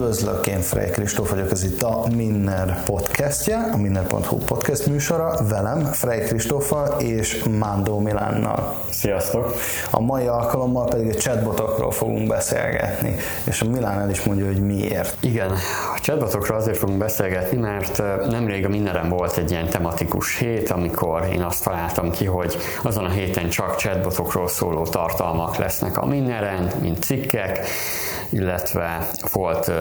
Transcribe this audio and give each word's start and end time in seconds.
Üdvözlök, 0.00 0.46
én 0.46 0.60
Frey 0.60 0.90
Kristóf 0.90 1.30
vagyok, 1.30 1.50
ez 1.50 1.62
itt 1.62 1.82
a 1.82 2.04
Minner 2.16 2.82
podcastje, 2.84 3.70
a 3.72 3.76
Minner.hu 3.76 4.36
podcast 4.36 4.86
műsora, 4.86 5.34
velem, 5.48 5.84
Frey 5.84 6.18
Kristófa 6.18 6.96
és 6.98 7.44
Mándó 7.58 7.98
Milánnal. 7.98 8.74
Sziasztok! 8.90 9.54
A 9.90 10.00
mai 10.00 10.26
alkalommal 10.26 10.88
pedig 10.88 11.14
a 11.14 11.18
chatbotokról 11.18 11.90
fogunk 11.90 12.28
beszélgetni, 12.28 13.16
és 13.44 13.60
a 13.60 13.68
Milán 13.70 14.00
el 14.00 14.10
is 14.10 14.22
mondja, 14.22 14.46
hogy 14.46 14.60
miért. 14.60 15.16
Igen, 15.20 15.50
a 15.96 16.00
chatbotokról 16.00 16.56
azért 16.56 16.78
fogunk 16.78 16.98
beszélgetni, 16.98 17.56
mert 17.56 18.02
nemrég 18.30 18.64
a 18.64 18.68
Minneren 18.68 19.08
volt 19.08 19.36
egy 19.36 19.50
ilyen 19.50 19.68
tematikus 19.68 20.38
hét, 20.38 20.70
amikor 20.70 21.28
én 21.32 21.42
azt 21.42 21.64
találtam 21.64 22.10
ki, 22.10 22.24
hogy 22.24 22.56
azon 22.82 23.04
a 23.04 23.10
héten 23.10 23.48
csak 23.48 23.76
chatbotokról 23.76 24.48
szóló 24.48 24.82
tartalmak 24.82 25.56
lesznek 25.56 25.98
a 25.98 26.06
Minneren, 26.06 26.70
mint 26.80 27.02
cikkek, 27.02 27.66
illetve 28.30 29.08
volt 29.32 29.72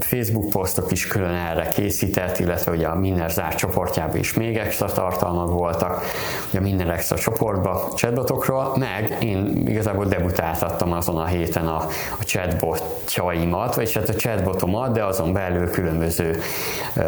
Facebook 0.00 0.50
posztok 0.50 0.92
is 0.92 1.06
külön 1.06 1.34
erre 1.34 1.68
készített, 1.68 2.38
illetve 2.38 2.72
ugye 2.72 2.86
a 2.86 2.94
Minner 2.94 3.30
zárt 3.30 3.56
csoportjában 3.56 4.16
is 4.16 4.34
még 4.34 4.56
extra 4.56 4.92
tartalmak 4.92 5.50
voltak, 5.50 6.02
ugye 6.48 6.58
a 6.58 6.62
Minner 6.62 6.88
extra 6.88 7.16
csoportba 7.16 7.88
chatbotokról, 7.94 8.72
meg 8.76 9.16
én 9.20 9.62
igazából 9.66 10.04
debutáltattam 10.04 10.92
azon 10.92 11.16
a 11.16 11.26
héten 11.26 11.66
a, 11.66 11.86
a 12.20 12.24
chatbotjaimat, 12.24 13.74
vagy 13.74 13.92
hát 13.92 14.08
a 14.08 14.14
chatbotomat, 14.14 14.92
de 14.92 15.04
azon 15.04 15.32
belül 15.32 15.70
különböző 15.70 16.40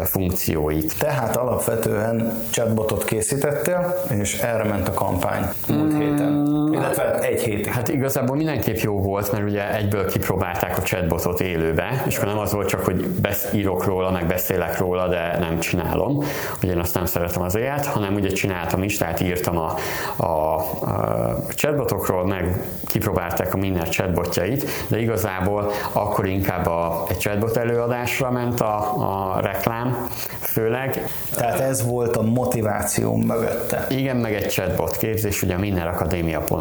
funkcióit. 0.03 0.99
Tehát 0.99 1.35
alapvetően 1.35 2.33
chatbotot 2.49 3.03
készítettél, 3.03 3.95
és 4.09 4.39
erre 4.39 4.63
ment 4.63 4.87
a 4.87 4.93
kampány 4.93 5.45
múlt 5.67 5.93
héten, 5.93 6.60
illetve 6.73 7.19
egy 7.19 7.41
hétig. 7.41 7.73
Hát 7.73 7.89
igazából 7.89 8.35
mindenképp 8.35 8.77
jó 8.77 9.01
volt, 9.01 9.31
mert 9.31 9.43
ugye 9.43 9.75
egyből 9.75 10.05
kipróbálták 10.05 10.77
a 10.77 10.81
chatbotot 10.81 11.39
élőbe, 11.39 12.03
és 12.07 12.17
akkor 12.17 12.27
nem 12.27 12.39
az 12.39 12.51
volt 12.53 12.67
csak, 12.67 12.85
hogy 12.85 13.05
írok 13.53 13.85
róla, 13.85 14.11
meg 14.11 14.27
beszélek 14.27 14.77
róla, 14.77 15.07
de 15.07 15.37
nem 15.39 15.59
csinálom, 15.59 16.23
hogy 16.59 16.69
én 16.69 16.79
azt 16.79 16.93
nem 16.93 17.05
szeretem 17.05 17.41
az 17.41 17.55
éjjel, 17.55 17.79
hanem 17.85 18.13
ugye 18.13 18.29
csináltam 18.29 18.83
is, 18.83 18.97
tehát 18.97 19.19
írtam 19.19 19.57
a, 19.57 19.75
a, 20.15 20.25
a 20.25 21.37
chatbotokról, 21.49 22.27
meg 22.27 22.61
kipróbálták 22.85 23.53
a 23.53 23.57
minden 23.57 23.83
chatbotjait, 23.83 24.65
de 24.87 24.99
igazából 24.99 25.71
akkor 25.91 26.25
inkább 26.25 26.65
a, 26.65 27.05
egy 27.09 27.17
chatbot 27.17 27.57
előadásra 27.57 28.31
ment 28.31 28.59
a, 28.59 28.75
a 28.97 29.39
reklám, 29.41 30.07
főleg. 30.39 31.07
Tehát 31.35 31.59
ez 31.59 31.85
volt 31.85 32.15
a 32.15 32.21
motiváció 32.21 33.15
mögötte. 33.15 33.85
Igen, 33.89 34.17
meg 34.17 34.33
egy 34.33 34.47
chatbot 34.47 34.97
képzés, 34.97 35.41
ugye 35.41 35.55
a 35.55 35.59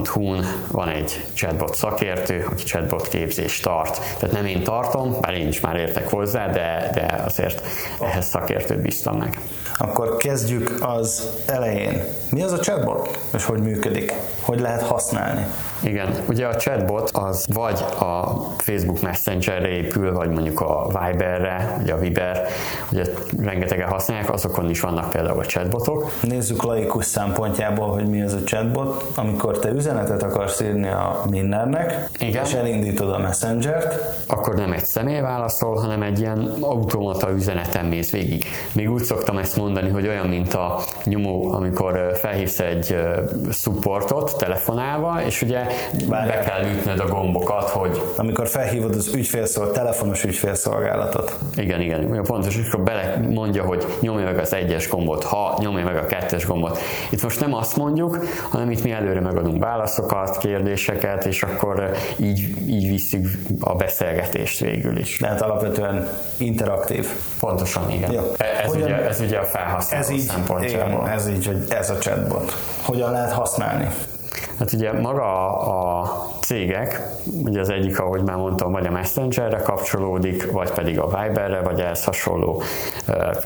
mindenakadémia.hu-n 0.00 0.44
van 0.70 0.88
egy 0.88 1.24
chatbot 1.34 1.74
szakértő, 1.74 2.46
aki 2.50 2.64
chatbot 2.64 3.08
képzést 3.08 3.62
tart. 3.62 4.00
Tehát 4.18 4.34
nem 4.34 4.46
én 4.46 4.62
tartom, 4.62 5.16
bár 5.20 5.34
én 5.34 5.48
is 5.48 5.60
már 5.60 5.76
értek 5.76 6.08
hozzá, 6.08 6.46
de, 6.46 6.90
de 6.94 7.22
azért 7.24 7.62
ehhez 8.00 8.26
szakértőt 8.26 8.80
bíztam 8.80 9.16
meg. 9.16 9.40
Akkor 9.78 10.16
kezdjük 10.16 10.76
az 10.80 11.28
elején. 11.46 12.04
Mi 12.30 12.42
az 12.42 12.52
a 12.52 12.58
chatbot, 12.58 13.18
és 13.34 13.44
hogy 13.44 13.62
működik? 13.62 14.12
Hogy 14.40 14.60
lehet 14.60 14.82
használni? 14.82 15.46
Igen, 15.82 16.14
ugye 16.28 16.46
a 16.46 16.56
chatbot 16.56 17.10
az 17.12 17.46
vagy 17.52 17.80
a 18.00 18.40
Facebook 18.56 19.00
Messengerre 19.00 19.68
épül, 19.68 20.12
vagy 20.12 20.28
mondjuk 20.28 20.60
a 20.60 20.86
Viberre, 20.86 21.76
ugye 21.82 21.92
a 21.92 21.98
Viber, 21.98 22.46
ugye 22.92 23.04
rengetegen 23.42 23.88
használják, 23.88 24.32
azokon 24.32 24.70
is 24.70 24.80
vannak 24.80 25.10
például 25.10 25.38
a 25.38 25.44
chatbotok. 25.44 26.10
Nézzük 26.22 26.62
laikus 26.62 27.04
szempontjából, 27.04 27.88
hogy 27.88 28.08
mi 28.08 28.22
az 28.22 28.32
a 28.32 28.42
chatbot. 28.44 29.04
Amikor 29.14 29.58
te 29.58 29.70
üzenetet 29.70 30.22
akarsz 30.22 30.60
írni 30.60 30.88
a 30.88 31.22
Minnernek, 31.30 32.08
Igen. 32.18 32.44
és 32.44 32.52
elindítod 32.52 33.12
a 33.12 33.18
Messengert, 33.18 34.18
akkor 34.26 34.54
nem 34.54 34.72
egy 34.72 34.84
személy 34.84 35.20
válaszol, 35.20 35.76
hanem 35.76 36.02
egy 36.02 36.18
ilyen 36.18 36.52
automata 36.60 37.30
üzeneten 37.30 37.84
mész 37.84 38.10
végig. 38.10 38.44
Még 38.72 38.90
úgy 38.90 39.02
szoktam 39.02 39.38
ezt 39.38 39.56
mondani, 39.56 39.88
hogy 39.88 40.06
olyan, 40.06 40.26
mint 40.26 40.54
a 40.54 40.80
nyomó, 41.04 41.52
amikor 41.52 42.10
felhívsz 42.14 42.60
egy 42.60 42.96
supportot 43.50 44.38
telefonálva, 44.38 45.22
és 45.26 45.42
ugye 45.42 45.66
Várjál. 46.08 46.38
be 46.38 46.44
kell 46.44 46.70
ütnöd 46.70 47.00
a 47.00 47.06
gombokat, 47.06 47.68
hogy... 47.68 48.02
Amikor 48.16 48.48
felhívod 48.48 48.94
az 48.94 49.14
ügyfélszol, 49.14 49.70
telefonos 49.70 50.24
ügyfélszolgálatot. 50.24 51.38
Igen, 51.56 51.80
igen, 51.80 52.22
pontos, 52.22 52.56
és 52.56 52.66
akkor 52.66 52.84
bele 52.84 53.20
mondja, 53.30 53.64
hogy 53.64 53.86
nyomja 54.00 54.24
meg 54.24 54.38
az 54.38 54.54
egyes 54.54 54.88
gombot, 54.88 55.24
ha 55.24 55.58
nyomja 55.60 55.84
meg 55.84 55.96
a 55.96 56.06
kettes 56.06 56.46
gombot. 56.46 56.78
Itt 57.10 57.22
most 57.22 57.40
nem 57.40 57.54
azt 57.54 57.76
mondjuk, 57.76 58.18
hanem 58.48 58.70
itt 58.70 58.82
mi 58.82 58.90
előre 58.90 59.20
megadunk 59.20 59.62
válaszokat, 59.62 60.36
kérdéseket, 60.38 61.26
és 61.26 61.42
akkor 61.42 61.90
így, 62.16 62.54
így 62.66 62.88
visszük 62.88 63.28
a 63.60 63.74
beszélgetést 63.74 64.58
végül 64.60 64.96
is. 64.96 65.16
Tehát 65.16 65.42
alapvetően 65.42 66.08
interaktív. 66.36 67.06
Pontosan, 67.40 67.90
igen. 67.90 68.12
Jó. 68.12 68.20
E, 68.36 68.44
ez, 68.62 68.68
Hogyan, 68.68 68.82
ugye, 68.82 69.08
ez 69.08 69.20
ugye 69.20 69.38
a 69.38 69.44
felhasználó 69.44 70.02
ez 70.02 70.10
így, 70.10 70.20
szempontjából. 70.20 71.00
Igen, 71.02 71.08
ez 71.08 71.28
így, 71.28 71.46
hogy 71.46 71.64
ez 71.68 71.90
a 71.90 71.98
chatbot. 71.98 72.56
Hogyan 72.82 73.10
lehet 73.10 73.32
használni? 73.32 73.88
Hát 74.60 74.72
ugye 74.72 74.92
maga 74.92 75.56
a 75.56 76.10
cégek, 76.40 77.02
ugye 77.44 77.60
az 77.60 77.70
egyik, 77.70 78.00
ahogy 78.00 78.22
már 78.22 78.36
mondtam, 78.36 78.72
vagy 78.72 78.86
a 78.86 78.90
Messengerre 78.90 79.56
kapcsolódik, 79.56 80.50
vagy 80.50 80.70
pedig 80.70 80.98
a 80.98 81.06
Viberre, 81.06 81.60
vagy 81.60 81.80
ehhez 81.80 82.04
hasonló 82.04 82.62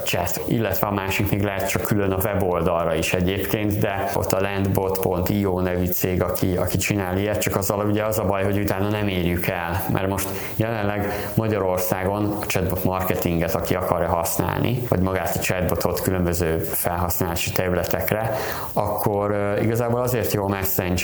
chat, 0.05 0.41
illetve 0.47 0.87
a 0.87 0.93
másik 0.93 1.31
még 1.31 1.43
lehet 1.43 1.69
csak 1.69 1.83
külön 1.83 2.13
a 2.13 2.17
weboldalra 2.25 2.95
is 2.95 3.13
egyébként, 3.13 3.79
de 3.79 4.11
ott 4.15 4.33
a 4.33 4.41
landbot.io 4.41 5.61
nevű 5.61 5.87
cég, 5.87 6.23
aki, 6.23 6.57
aki 6.57 6.77
csinál 6.77 7.19
ilyet, 7.19 7.41
csak 7.41 7.57
azzal 7.57 7.87
ugye 7.87 8.05
az 8.05 8.19
a 8.19 8.25
baj, 8.25 8.45
hogy 8.45 8.59
utána 8.59 8.89
nem 8.89 9.09
érjük 9.09 9.47
el, 9.47 9.85
mert 9.93 10.09
most 10.09 10.29
jelenleg 10.57 11.31
Magyarországon 11.35 12.37
a 12.41 12.47
chatbot 12.47 12.85
marketinget, 12.85 13.55
aki 13.55 13.75
akarja 13.75 14.09
használni, 14.09 14.83
vagy 14.89 15.01
magát 15.01 15.37
a 15.37 15.39
chatbotot 15.39 16.01
különböző 16.01 16.59
felhasználási 16.59 17.51
területekre, 17.53 18.37
akkor 18.73 19.57
igazából 19.63 20.01
azért 20.01 20.33
jó 20.33 20.45
a 20.45 20.49
Messenger, 20.49 21.03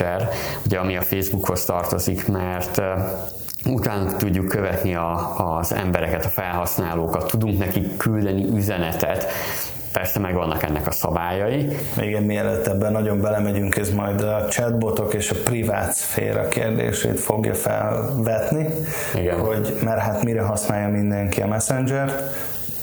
ugye 0.65 0.78
ami 0.78 0.97
a 0.97 1.03
Facebookhoz 1.03 1.65
tart 1.65 1.81
tartozik, 1.81 2.28
mert 2.28 2.81
utána 3.65 4.16
tudjuk 4.16 4.49
követni 4.49 4.94
a, 4.94 5.34
az 5.59 5.72
embereket, 5.72 6.25
a 6.25 6.28
felhasználókat, 6.28 7.27
tudunk 7.27 7.59
nekik 7.59 7.97
küldeni 7.97 8.44
üzenetet, 8.56 9.33
Persze 9.93 10.19
meg 10.19 10.34
vannak 10.34 10.62
ennek 10.62 10.87
a 10.87 10.91
szabályai. 10.91 11.69
Igen, 12.00 12.22
mielőtt 12.22 12.66
ebben 12.66 12.93
nagyon 12.93 13.21
belemegyünk, 13.21 13.77
ez 13.77 13.91
majd 13.91 14.21
a 14.21 14.47
chatbotok 14.49 15.15
és 15.15 15.31
a 15.31 15.37
privát 15.44 15.93
szféra 15.93 16.49
kérdését 16.49 17.21
fogja 17.21 17.55
felvetni, 17.55 18.66
Igen. 19.15 19.39
hogy 19.39 19.77
mert 19.84 20.00
hát 20.00 20.25
mire 20.25 20.43
használja 20.43 20.89
mindenki 20.89 21.41
a 21.41 21.47
Messenger-t, 21.47 22.22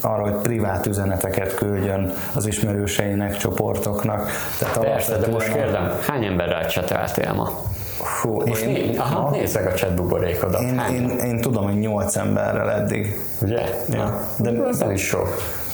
arra, 0.02 0.22
hogy 0.22 0.35
privát 0.41 0.85
üzeneteket 0.85 1.56
küldjön 1.56 2.13
az 2.35 2.46
ismerőseinek, 2.46 3.38
csoportoknak. 3.38 4.30
Tehát 4.59 4.80
Persze, 4.80 5.18
de 5.18 5.28
most 5.28 5.53
kérdem, 5.53 5.91
hány 6.08 6.25
emberrel 6.25 6.66
cseteltél 6.68 7.34
ma? 7.34 7.50
Fú, 7.97 8.41
Most 8.46 8.62
én, 8.62 8.72
né, 8.72 8.97
aha, 8.97 9.19
ha, 9.19 9.30
nézzek 9.30 9.68
a 9.68 9.72
chat 9.72 9.94
buborékodat. 9.94 10.62
Én, 10.62 10.81
én, 10.91 11.09
én, 11.09 11.41
tudom, 11.41 11.63
hogy 11.63 11.80
8 11.80 12.16
emberrel 12.16 12.72
eddig. 12.72 13.19
Ugye? 13.41 13.62
Ja. 13.90 14.22
De 14.38 14.52
ez 14.68 14.80
nem 14.80 14.91
is 14.91 15.06
sok. 15.06 15.28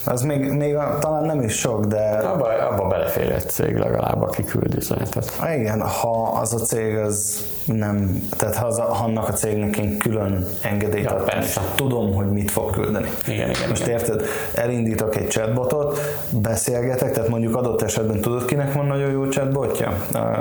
Az 0.06 0.22
még, 0.22 0.52
még 0.52 0.76
a, 0.76 0.98
talán 1.00 1.24
nem 1.24 1.42
is 1.42 1.54
sok, 1.54 1.86
de... 1.86 2.10
Abba, 2.10 2.68
abba 2.70 2.88
belefér 2.88 3.32
egy 3.32 3.50
cég 3.50 3.76
legalább, 3.76 4.22
aki 4.22 4.44
küld 4.44 4.76
üzenetet. 4.76 5.32
Igen, 5.56 5.82
ha 5.82 6.22
az 6.22 6.54
a 6.54 6.58
cég 6.58 6.96
az 6.96 7.46
nem, 7.66 8.28
tehát 8.38 8.56
ha, 8.56 8.66
az, 8.66 8.78
ha 8.78 9.04
annak 9.04 9.28
a 9.28 9.32
cégnek 9.32 9.78
én 9.78 9.98
külön 9.98 10.48
engedélyt 10.62 11.04
ja, 11.04 11.12
adtam, 11.12 11.40
és 11.40 11.60
tudom, 11.76 12.14
hogy 12.14 12.32
mit 12.32 12.52
fog 12.52 12.70
küldeni. 12.70 13.10
Igen, 13.28 13.50
igen, 13.50 13.70
Most 13.70 13.82
igen. 13.82 14.00
érted, 14.00 14.26
elindítok 14.54 15.16
egy 15.16 15.28
chatbotot, 15.28 16.00
beszélgetek, 16.30 17.12
tehát 17.12 17.30
mondjuk 17.30 17.56
adott 17.56 17.82
esetben 17.82 18.20
tudod, 18.20 18.46
kinek 18.46 18.74
van 18.74 18.86
nagyon 18.86 19.12
jó 19.12 19.28
chatbotja? 19.28 19.94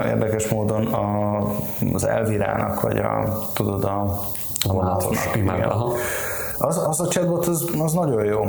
Érdekes 0.06 0.49
módon 0.49 0.87
a, 0.87 1.38
az 1.93 2.06
Elvirának, 2.06 2.81
vagy 2.81 2.97
a, 2.97 3.38
tudod, 3.55 3.85
a, 3.85 4.20
a 4.69 4.73
vonatos. 4.73 5.29
Az, 6.59 6.83
az 6.89 7.01
a 7.01 7.09
chatbot 7.09 7.47
az, 7.47 7.71
az 7.79 7.93
nagyon 7.93 8.25
jó. 8.25 8.41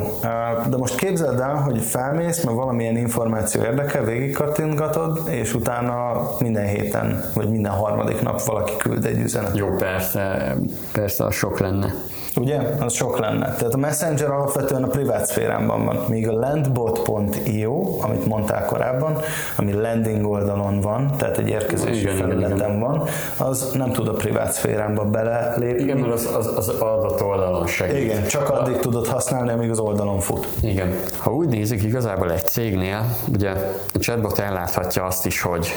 De 0.68 0.76
most 0.76 0.94
képzeld 0.94 1.40
el, 1.40 1.54
hogy 1.54 1.82
felmész, 1.82 2.44
mert 2.44 2.56
valamilyen 2.56 2.96
információ 2.96 3.62
érdekel, 3.62 4.04
végigkattintgatod, 4.04 5.20
és 5.28 5.54
utána 5.54 6.28
minden 6.38 6.66
héten, 6.66 7.30
vagy 7.34 7.50
minden 7.50 7.72
harmadik 7.72 8.22
nap 8.22 8.42
valaki 8.42 8.76
küld 8.76 9.04
egy 9.04 9.18
üzenet. 9.18 9.56
Jó, 9.56 9.68
persze, 9.68 10.54
persze, 10.92 11.24
az 11.24 11.34
sok 11.34 11.58
lenne. 11.58 11.94
Ugye? 12.36 12.60
Az 12.80 12.92
sok 12.92 13.18
lenne. 13.18 13.54
Tehát 13.54 13.74
a 13.74 13.76
Messenger 13.76 14.30
alapvetően 14.30 14.82
a 14.82 14.86
privát 14.86 15.26
szférában 15.26 15.84
van, 15.84 15.98
míg 16.08 16.28
a 16.28 16.32
landbot.io, 16.32 17.98
amit 18.00 18.26
mondtál 18.26 18.64
korábban, 18.64 19.18
ami 19.56 19.72
landing 19.72 20.26
oldalon 20.26 20.80
van, 20.80 21.12
tehát 21.16 21.38
egy 21.38 21.48
érkezési 21.48 22.00
igen, 22.00 22.16
felületen 22.16 22.56
igen, 22.56 22.68
igen. 22.68 22.80
van, 22.80 23.02
az 23.36 23.70
nem 23.72 23.92
tud 23.92 24.08
a 24.08 24.12
privát 24.12 24.52
szférámba 24.52 25.04
belelépni. 25.04 25.82
Igen, 25.82 25.98
mert 25.98 26.12
az, 26.12 26.30
az, 26.36 26.52
az 26.56 26.68
adott 26.68 27.22
oldalon 27.22 27.66
segít. 27.66 28.03
Igen, 28.04 28.26
csak 28.26 28.48
addig 28.50 28.76
tudod 28.76 29.06
használni, 29.06 29.50
amíg 29.50 29.70
az 29.70 29.78
oldalon 29.78 30.20
fut. 30.20 30.46
Igen. 30.60 30.94
Ha 31.16 31.32
úgy 31.32 31.48
nézzük, 31.48 31.82
igazából 31.82 32.32
egy 32.32 32.46
cégnél, 32.46 33.16
ugye 33.32 33.50
a 33.94 33.98
chatbot 33.98 34.38
elláthatja 34.38 35.04
azt 35.04 35.26
is, 35.26 35.40
hogy 35.40 35.74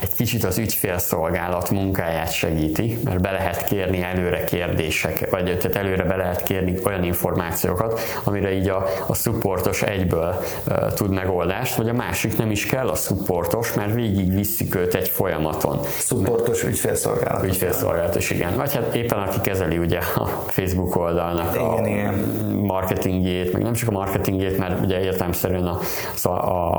egy 0.00 0.14
kicsit 0.14 0.44
az 0.44 0.58
ügyfélszolgálat 0.58 1.70
munkáját 1.70 2.32
segíti, 2.32 2.98
mert 3.04 3.20
be 3.20 3.30
lehet 3.30 3.64
kérni 3.64 4.02
előre 4.02 4.44
kérdések, 4.44 5.30
vagy 5.30 5.44
tehát 5.44 5.76
előre 5.76 6.02
be 6.02 6.16
lehet 6.16 6.42
kérni 6.42 6.74
olyan 6.86 7.04
információkat, 7.04 8.00
amire 8.24 8.52
így 8.52 8.68
a, 8.68 8.86
a 9.06 9.14
supportos 9.14 9.82
egyből 9.82 10.40
uh, 10.68 10.92
tud 10.92 11.10
megoldást, 11.10 11.74
vagy 11.74 11.88
a 11.88 11.92
másik 11.92 12.38
nem 12.38 12.50
is 12.50 12.66
kell 12.66 12.88
a 12.88 12.94
supportos, 12.94 13.72
mert 13.72 13.94
végig 13.94 14.34
viszik 14.34 14.74
őt 14.74 14.94
egy 14.94 15.08
folyamaton. 15.08 15.80
Supportos 15.98 16.64
ügyfélszolgálat. 16.64 17.44
Ügyfélszolgálatos, 17.44 18.30
igen. 18.30 18.56
Vagy 18.56 18.74
hát 18.74 18.94
éppen 18.94 19.18
aki 19.18 19.40
kezeli 19.40 19.78
ugye 19.78 19.98
a 19.98 20.26
Facebook 20.46 20.96
oldalnak 20.96 21.47
igen, 21.54 21.84
a 21.84 21.86
igen. 21.86 22.14
marketingjét, 22.62 23.52
meg 23.52 23.62
nem 23.62 23.72
csak 23.72 23.88
a 23.88 23.92
marketingjét, 23.92 24.58
mert 24.58 24.80
ugye 24.80 25.00
értelmszerűen 25.00 25.66
az, 26.14 26.28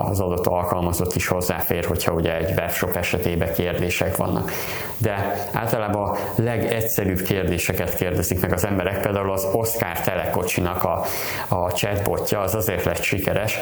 az 0.09 0.19
adott 0.19 0.47
alkalmazott 0.47 1.15
is 1.15 1.27
hozzáfér, 1.27 1.85
hogyha 1.85 2.11
ugye 2.11 2.37
egy 2.37 2.53
webshop 2.57 2.95
esetében 2.95 3.53
kérdések 3.53 4.15
vannak. 4.15 4.51
De 4.97 5.47
általában 5.53 6.09
a 6.09 6.17
legegyszerűbb 6.35 7.21
kérdéseket 7.21 7.95
kérdezik 7.95 8.41
meg 8.41 8.53
az 8.53 8.65
emberek, 8.65 9.01
például 9.01 9.31
az 9.31 9.47
Oscar 9.51 9.99
Telekocsinak 9.99 10.83
a, 10.83 11.03
a 11.47 11.71
chatbotja 11.71 12.39
az 12.39 12.55
azért 12.55 12.83
lett 12.83 13.01
sikeres, 13.01 13.59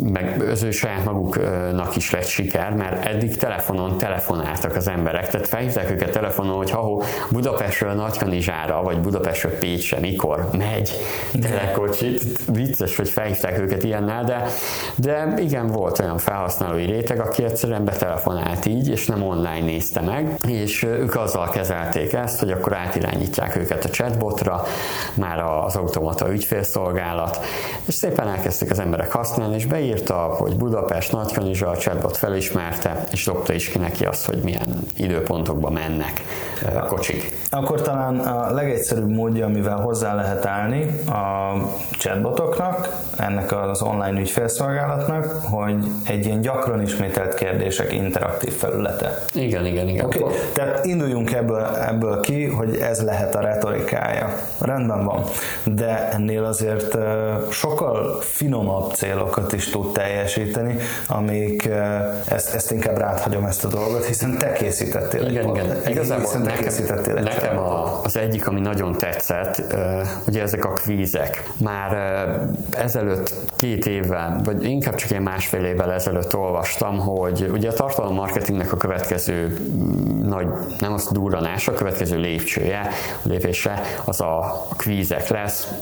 meg 0.00 0.42
az 0.50 0.62
ő 0.62 0.70
saját 0.70 1.04
maguknak 1.04 1.96
is 1.96 2.10
lett 2.10 2.26
siker, 2.26 2.74
mert 2.74 3.06
eddig 3.06 3.36
telefonon 3.36 3.98
telefonáltak 3.98 4.76
az 4.76 4.88
emberek, 4.88 5.28
tehát 5.28 5.48
felhívták 5.48 5.90
őket 5.90 6.10
telefonon, 6.10 6.56
hogy 6.56 6.70
ha 6.70 7.02
Budapestről 7.30 7.92
Nagykanizsára, 7.92 8.82
vagy 8.82 9.00
Budapestről 9.00 9.58
Pécsre 9.58 9.98
mikor 10.00 10.37
megy 10.52 10.90
telekocsi, 11.40 12.18
vicces, 12.52 12.96
hogy 12.96 13.08
felhívták 13.08 13.58
őket 13.58 13.82
ilyennel, 13.82 14.24
de, 14.24 14.46
de 14.96 15.34
igen, 15.38 15.66
volt 15.66 15.98
olyan 15.98 16.18
felhasználói 16.18 16.84
réteg, 16.84 17.20
aki 17.20 17.44
egyszerűen 17.44 17.84
betelefonált 17.84 18.66
így, 18.66 18.88
és 18.88 19.06
nem 19.06 19.22
online 19.22 19.64
nézte 19.64 20.00
meg, 20.00 20.38
és 20.46 20.82
ők 20.82 21.16
azzal 21.16 21.48
kezelték 21.48 22.12
ezt, 22.12 22.38
hogy 22.38 22.50
akkor 22.50 22.76
átirányítják 22.76 23.56
őket 23.56 23.84
a 23.84 23.88
chatbotra, 23.88 24.62
már 25.14 25.38
az 25.38 25.76
automata 25.76 26.32
ügyfélszolgálat, 26.32 27.40
és 27.84 27.94
szépen 27.94 28.28
elkezdték 28.28 28.70
az 28.70 28.78
emberek 28.78 29.12
használni, 29.12 29.54
és 29.54 29.66
beírta, 29.66 30.14
hogy 30.14 30.56
Budapest, 30.56 31.12
Nagykanizsa, 31.12 31.68
a 31.68 31.76
chatbot 31.76 32.16
felismerte, 32.16 33.04
és 33.10 33.24
dobta 33.24 33.52
is 33.52 33.68
ki 33.68 33.78
neki 33.78 34.04
azt, 34.04 34.26
hogy 34.26 34.38
milyen 34.42 34.78
időpontokba 34.96 35.70
mennek 35.70 36.22
a 36.74 36.84
kocsik. 36.86 37.38
Akkor 37.50 37.82
talán 37.82 38.18
a 38.18 38.52
legegyszerűbb 38.52 39.10
módja, 39.10 39.46
amivel 39.46 39.76
hozzá 39.76 40.14
lehet 40.14 40.27
állni 40.46 41.00
a 41.06 41.52
chatbotoknak, 41.98 42.88
ennek 43.18 43.52
az 43.52 43.82
online 43.82 44.20
ügyfélszolgálatnak, 44.20 45.24
hogy 45.50 45.86
egy 46.06 46.26
ilyen 46.26 46.40
gyakran 46.40 46.82
ismételt 46.82 47.34
kérdések 47.34 47.92
interaktív 47.92 48.52
felülete. 48.52 49.24
Igen, 49.34 49.66
igen, 49.66 49.88
igen. 49.88 50.04
Okay. 50.04 50.22
Tehát 50.52 50.84
induljunk 50.84 51.32
ebből, 51.32 51.64
ebből 51.88 52.20
ki, 52.20 52.44
hogy 52.44 52.76
ez 52.76 53.02
lehet 53.02 53.34
a 53.34 53.40
retorikája. 53.40 54.34
Rendben 54.58 55.04
van. 55.04 55.24
De 55.64 56.08
ennél 56.12 56.44
azért 56.44 56.96
sokkal 57.50 58.20
finomabb 58.20 58.92
célokat 58.92 59.52
is 59.52 59.70
tud 59.70 59.92
teljesíteni, 59.92 60.76
amik 61.06 61.68
ezt, 62.28 62.54
ezt 62.54 62.70
inkább 62.70 62.98
ráthagyom 62.98 63.44
ezt 63.44 63.64
a 63.64 63.68
dolgot, 63.68 64.04
hiszen 64.04 64.38
te 64.38 64.52
készítettél 64.52 65.26
igen, 65.26 65.44
egy 65.44 65.64
igen. 65.64 65.76
Igazából 65.86 66.32
nekem, 66.38 66.62
készítettél 66.62 67.16
egy 67.16 67.24
nekem 67.24 67.58
a, 67.58 68.00
az 68.02 68.16
egyik, 68.16 68.46
ami 68.46 68.60
nagyon 68.60 68.92
tetszett, 68.92 69.62
ugye 70.26 70.42
ezek 70.42 70.64
a 70.64 70.72
kvízek. 70.72 71.42
Már 71.56 71.96
ezelőtt 72.70 73.34
két 73.56 73.86
évvel, 73.86 74.40
vagy 74.44 74.64
inkább 74.64 74.94
csak 74.94 75.10
egy 75.10 75.20
másfél 75.20 75.64
évvel 75.64 75.92
ezelőtt 75.92 76.36
olvastam, 76.36 76.98
hogy 76.98 77.50
ugye 77.52 77.68
a 77.68 77.72
tartalommarketingnek 77.72 78.72
a 78.72 78.76
következő 78.76 79.58
mm, 79.60 80.28
nagy, 80.28 80.46
nem 80.80 80.92
az 80.92 81.08
durranás, 81.12 81.68
a 81.68 81.72
következő 81.72 82.18
lépcsője, 82.18 82.88
a 83.24 83.28
lépése 83.28 83.82
az 84.04 84.20
a 84.20 84.66
kvízek 84.76 85.28
lesz. 85.28 85.72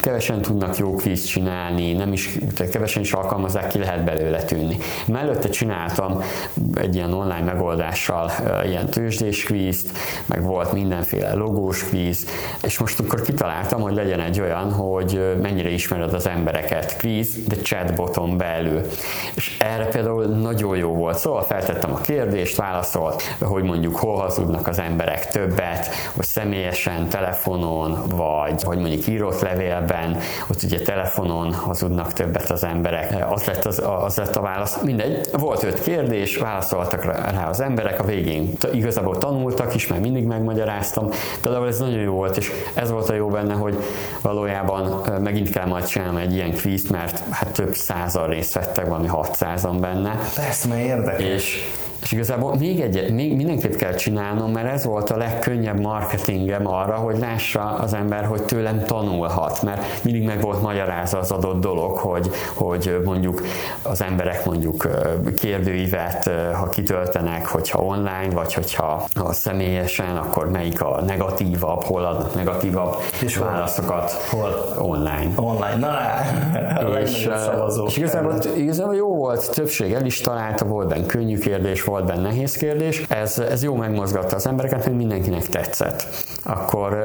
Kevesen 0.00 0.42
tudnak 0.42 0.76
jó 0.76 0.94
kvíz 0.94 1.24
csinálni, 1.24 1.92
nem 1.92 2.12
is, 2.12 2.38
kevesen 2.70 3.02
is 3.02 3.12
alkalmazzák, 3.12 3.68
ki 3.68 3.78
lehet 3.78 4.04
belőle 4.04 4.42
tűnni. 4.42 4.76
Mellette 5.06 5.48
csináltam 5.48 6.22
egy 6.74 6.94
ilyen 6.94 7.12
online 7.12 7.42
megoldással 7.42 8.30
ilyen 8.64 8.86
tőzsdés 8.86 9.44
kvízt, 9.44 9.98
meg 10.26 10.42
volt 10.42 10.72
mindenféle 10.72 11.34
logós 11.34 11.84
kvíz, 11.84 12.26
és 12.62 12.78
most 12.78 13.00
akkor 13.00 13.22
kitaláltam, 13.22 13.61
hogy 13.70 13.94
legyen 13.94 14.20
egy 14.20 14.40
olyan, 14.40 14.72
hogy 14.72 15.36
mennyire 15.42 15.68
ismered 15.68 16.14
az 16.14 16.26
embereket 16.26 16.96
kvíz, 16.96 17.44
de 17.48 17.56
chatboton 17.56 18.36
belül. 18.36 18.80
És 19.34 19.56
erre 19.58 19.86
például 19.86 20.24
nagyon 20.24 20.76
jó 20.76 20.94
volt. 20.94 21.18
Szóval 21.18 21.42
feltettem 21.42 21.92
a 21.92 22.00
kérdést, 22.00 22.56
válaszolt, 22.56 23.22
hogy 23.40 23.62
mondjuk 23.62 23.96
hol 23.96 24.16
hazudnak 24.16 24.68
az 24.68 24.78
emberek 24.78 25.28
többet, 25.28 25.88
hogy 26.16 26.24
személyesen, 26.24 27.08
telefonon, 27.08 28.02
vagy 28.08 28.62
hogy 28.62 28.78
mondjuk 28.78 29.06
írott 29.06 29.40
levélben, 29.40 30.16
ott 30.50 30.62
ugye 30.62 30.80
telefonon 30.80 31.52
hazudnak 31.52 32.12
többet 32.12 32.50
az 32.50 32.64
emberek. 32.64 33.32
Az 33.32 33.44
lett, 33.44 33.64
az, 33.64 33.82
az 34.04 34.16
lett 34.16 34.36
a 34.36 34.40
válasz. 34.40 34.80
Mindegy, 34.82 35.28
volt 35.32 35.62
öt 35.62 35.82
kérdés, 35.82 36.36
válaszoltak 36.36 37.04
rá 37.04 37.48
az 37.48 37.60
emberek, 37.60 38.00
a 38.00 38.04
végén 38.04 38.50
igazából 38.72 39.18
tanultak 39.18 39.74
is, 39.74 39.86
mert 39.86 40.02
mindig 40.02 40.24
megmagyaráztam. 40.24 41.08
Például 41.42 41.66
ez 41.66 41.78
nagyon 41.78 42.00
jó 42.00 42.14
volt, 42.14 42.36
és 42.36 42.50
ez 42.74 42.90
volt 42.90 43.08
a 43.08 43.14
jó 43.14 43.28
benne, 43.28 43.51
hogy 43.54 43.76
valójában 44.20 45.02
megint 45.20 45.50
kell 45.50 45.66
majd 45.66 45.86
csinálni 45.86 46.20
egy 46.20 46.34
ilyen 46.34 46.50
kvízt, 46.50 46.90
mert 46.90 47.22
hát 47.30 47.52
több 47.52 47.74
százal 47.74 48.28
részt 48.28 48.52
vettek, 48.54 48.86
valami 48.86 49.08
600-an 49.12 49.76
benne. 49.80 50.18
Persze, 50.34 50.68
mert 50.68 50.80
érdekes. 50.80 51.24
És 51.24 51.70
és 52.02 52.12
igazából 52.12 52.56
még 52.56 52.80
egyet, 52.80 53.10
még 53.10 53.36
mindenképp 53.36 53.74
kell 53.74 53.94
csinálnom, 53.94 54.52
mert 54.52 54.68
ez 54.68 54.84
volt 54.84 55.10
a 55.10 55.16
legkönnyebb 55.16 55.80
marketingem 55.80 56.66
arra, 56.66 56.94
hogy 56.94 57.18
lássa 57.18 57.60
az 57.60 57.94
ember, 57.94 58.24
hogy 58.24 58.42
tőlem 58.42 58.84
tanulhat, 58.84 59.62
mert 59.62 60.04
mindig 60.04 60.24
meg 60.24 60.40
volt 60.40 60.62
magyarázva 60.62 61.18
az 61.18 61.30
adott 61.30 61.60
dolog, 61.60 61.96
hogy, 61.96 62.30
hogy 62.54 63.00
mondjuk 63.04 63.42
az 63.82 64.02
emberek 64.02 64.44
mondjuk 64.44 64.88
kérdőívet, 65.36 66.30
ha 66.52 66.68
kitöltenek, 66.68 67.46
hogyha 67.46 67.82
online, 67.82 68.30
vagy 68.34 68.54
hogyha 68.54 69.06
ha 69.14 69.32
személyesen, 69.32 70.16
akkor 70.16 70.50
melyik 70.50 70.82
a 70.82 71.02
negatívabb, 71.06 71.82
hol 71.82 72.04
adnak 72.04 72.34
negatívabb 72.34 72.96
és 73.20 73.36
válaszokat 73.36 74.10
hol? 74.10 74.74
online. 74.78 75.30
Online, 75.36 75.76
na, 75.76 76.98
és, 76.98 77.28
és 77.86 77.96
igazából, 77.96 78.38
igazából 78.56 78.94
jó 78.94 79.14
volt, 79.14 79.50
többség 79.50 79.92
el 79.92 80.04
is 80.04 80.20
találta, 80.20 80.64
volt 80.64 80.88
benne 80.88 81.06
könnyű 81.06 81.38
kérdés, 81.38 81.82
volt 81.92 82.04
benne 82.04 82.20
nehéz 82.22 82.56
kérdés. 82.56 83.02
Ez, 83.08 83.38
ez 83.38 83.62
jó 83.62 83.74
megmozgatta 83.74 84.36
az 84.36 84.46
embereket, 84.46 84.84
hogy 84.84 84.96
mindenkinek 84.96 85.48
tetszett. 85.48 86.06
Akkor 86.44 86.96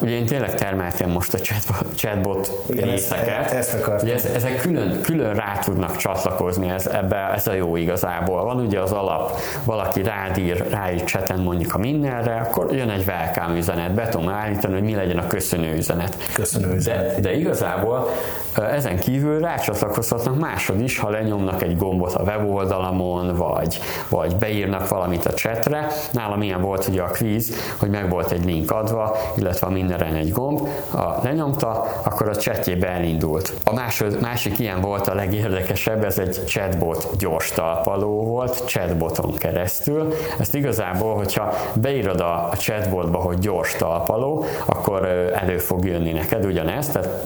ugye 0.00 0.10
én 0.10 0.26
tényleg 0.26 0.54
termeltem 0.54 1.10
most 1.10 1.34
a 1.34 1.38
chatbot, 1.38 1.94
chatbot 1.94 2.62
Igen, 2.66 2.88
részeket. 2.88 3.50
Ezt, 3.50 3.74
ezt 3.74 4.02
ugye 4.02 4.14
ez, 4.14 4.24
ezek 4.24 4.60
külön, 4.60 5.00
külön 5.02 5.34
rá 5.34 5.58
tudnak 5.64 5.96
csatlakozni, 5.96 6.68
ez, 6.68 6.86
ebbe, 6.86 7.16
ez 7.16 7.46
a 7.46 7.52
jó 7.52 7.76
igazából. 7.76 8.44
Van 8.44 8.60
ugye 8.60 8.80
az 8.80 8.92
alap, 8.92 9.38
valaki 9.64 10.02
rádír, 10.02 10.66
ráír 10.70 11.04
chaten 11.04 11.40
mondjuk 11.40 11.74
a 11.74 11.78
mindenre, 11.78 12.34
akkor 12.34 12.72
jön 12.72 12.90
egy 12.90 13.04
welcome 13.06 13.56
üzenet, 13.56 13.94
be 13.94 14.08
tudom 14.08 14.28
állítani, 14.28 14.74
hogy 14.74 14.82
mi 14.82 14.94
legyen 14.94 15.18
a 15.18 15.26
köszönő 15.26 15.76
üzenet. 15.76 16.16
Köszönő 16.32 16.74
üzenet. 16.74 17.14
De, 17.14 17.20
de 17.20 17.36
igazából 17.36 18.10
ezen 18.58 18.98
kívül 18.98 19.40
rácsatlakozhatnak 19.40 20.38
másod 20.38 20.80
is, 20.80 20.98
ha 20.98 21.10
lenyomnak 21.10 21.62
egy 21.62 21.76
gombot 21.76 22.14
a 22.14 22.22
weboldalamon, 22.22 23.36
vagy, 23.36 23.80
vagy 24.08 24.36
beírnak 24.36 24.88
valamit 24.88 25.24
a 25.24 25.32
chatre. 25.32 25.86
Nálam 26.12 26.42
ilyen 26.42 26.60
volt 26.60 26.88
ugye 26.88 27.02
a 27.02 27.10
quiz, 27.18 27.54
hogy 27.78 27.90
meg 27.90 28.10
volt 28.10 28.30
egy 28.30 28.44
link 28.44 28.70
adva, 28.70 29.16
illetve 29.36 29.66
a 29.66 29.70
mindenre 29.70 30.06
egy 30.06 30.32
gomb, 30.32 30.68
a 30.94 31.20
lenyomta, 31.22 31.86
akkor 32.04 32.28
a 32.28 32.36
chatjébe 32.36 32.88
elindult. 32.88 33.52
A 33.64 33.72
másod, 33.72 34.20
másik 34.20 34.58
ilyen 34.58 34.80
volt 34.80 35.06
a 35.06 35.14
legérdekesebb, 35.14 36.04
ez 36.04 36.18
egy 36.18 36.44
chatbot 36.46 37.08
gyors 37.18 37.50
talpaló 37.50 38.24
volt, 38.24 38.62
chatboton 38.66 39.34
keresztül. 39.34 40.12
Ezt 40.38 40.54
igazából, 40.54 41.14
hogyha 41.14 41.52
beírod 41.74 42.20
a 42.20 42.50
chatbotba, 42.56 43.18
hogy 43.18 43.38
gyors 43.38 43.74
talpaló, 43.74 44.44
akkor 44.66 45.04
elő 45.34 45.58
fog 45.58 45.84
jönni 45.84 46.12
neked 46.12 46.44
ugyanezt. 46.44 46.92
Tehát, 46.92 47.24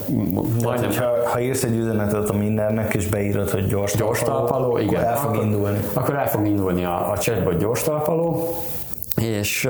majdnem... 0.62 0.88
hogyha 0.88 1.19
ha 1.24 1.40
írsz 1.40 1.62
egy 1.62 1.76
üzenetet 1.76 2.28
a 2.28 2.36
mindennek, 2.36 2.94
és 2.94 3.06
beírod, 3.06 3.50
hogy 3.50 3.66
gyors, 3.66 3.96
gyors 3.96 4.18
talpaló, 4.18 4.46
talpaló 4.46 4.78
igen, 4.78 5.02
akkor 5.02 5.06
el 5.06 5.16
fog 5.16 5.36
indulni. 5.36 5.78
Akkor 5.92 6.14
el 6.14 6.28
fog 6.28 6.46
indulni 6.46 6.84
a, 6.84 7.10
a 7.10 7.18
chatbot 7.18 7.58
gyors 7.58 7.82
talpaló, 7.82 8.54
és 9.20 9.68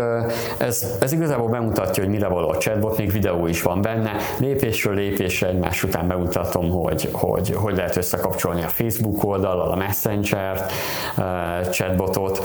ez, 0.59 0.97
ez 1.01 1.13
igazából 1.13 1.49
bemutatja, 1.49 2.03
hogy 2.03 2.13
mire 2.13 2.29
való 2.29 2.49
a 2.49 2.57
chatbot, 2.57 2.99
még 2.99 3.13
videó 3.13 3.47
is 3.47 3.63
van 3.63 3.81
benne. 3.81 4.17
Lépésről 4.39 4.95
lépésre 4.95 5.49
egymás 5.49 5.83
után 5.83 6.09
bemutatom, 6.09 6.71
hogy 6.71 7.09
hogy, 7.13 7.55
hogy 7.55 7.77
lehet 7.77 7.97
összekapcsolni 7.97 8.63
a 8.63 8.69
Facebook 8.69 9.25
oldallal, 9.25 9.71
a 9.71 9.77
Messenger 9.77 10.67
chatbotot, 11.71 12.43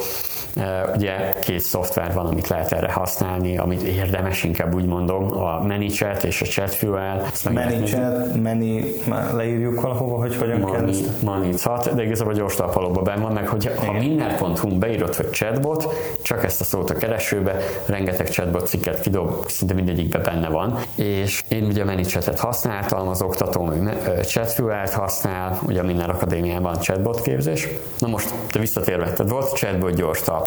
Ugye 0.96 1.34
két 1.42 1.60
szoftver 1.60 2.14
van, 2.14 2.26
amit 2.26 2.48
lehet 2.48 2.72
erre 2.72 2.92
használni, 2.92 3.58
amit 3.58 3.82
érdemes 3.82 4.44
inkább 4.44 4.76
úgy 4.76 4.86
mondom, 4.86 5.38
a 5.38 5.60
ManyChat 5.64 6.24
és 6.24 6.42
a 6.42 6.46
ChatFuel. 6.46 7.26
ManyChat, 7.54 8.42
Many, 8.42 8.86
leírjuk 9.34 9.82
valahova, 9.82 10.18
hogy 10.18 10.36
hogyan 10.36 10.60
Mani, 10.60 10.72
kell 10.72 10.88
ezt? 10.88 11.22
Manichat, 11.24 11.96
de 11.96 12.04
igazából 12.04 12.34
gyors 12.34 12.56
talpalóban 12.56 13.04
benne 13.04 13.22
van, 13.22 13.32
meg 13.32 13.48
hogy 13.48 13.72
ha 13.86 13.92
minden.hu 13.92 14.78
beírod, 14.78 15.16
hogy 15.16 15.30
chatbot, 15.30 15.88
csak 16.22 16.44
ezt 16.44 16.62
a 16.62 16.64
szót 16.64 16.90
a 16.90 16.96
keresőbe, 16.96 17.56
rengeteg 17.86 18.30
chatbot 18.30 18.68
cikket 18.68 19.00
kidob, 19.02 19.48
szinte 19.48 19.74
mindegyikben 19.74 20.22
benne 20.24 20.50
van. 20.50 20.78
És 20.96 21.44
én 21.48 21.64
ugye 21.64 21.82
a 21.82 21.86
ManyChat-et 21.86 22.40
használtam, 22.40 23.08
az 23.08 23.22
oktatóm 23.22 23.90
ChatFuel-t 24.22 24.94
használ, 24.94 25.60
ugye 25.68 25.84
minden 25.84 26.10
akadémiában 26.10 26.80
chatbot 26.80 27.22
képzés. 27.22 27.68
Na 28.00 28.08
most, 28.08 28.34
te 28.52 28.60
visszatérve, 28.60 29.04
tehát 29.04 29.32
volt 29.32 29.54
chatbot 29.54 29.96
gyors 29.96 30.22
talpaló. 30.22 30.44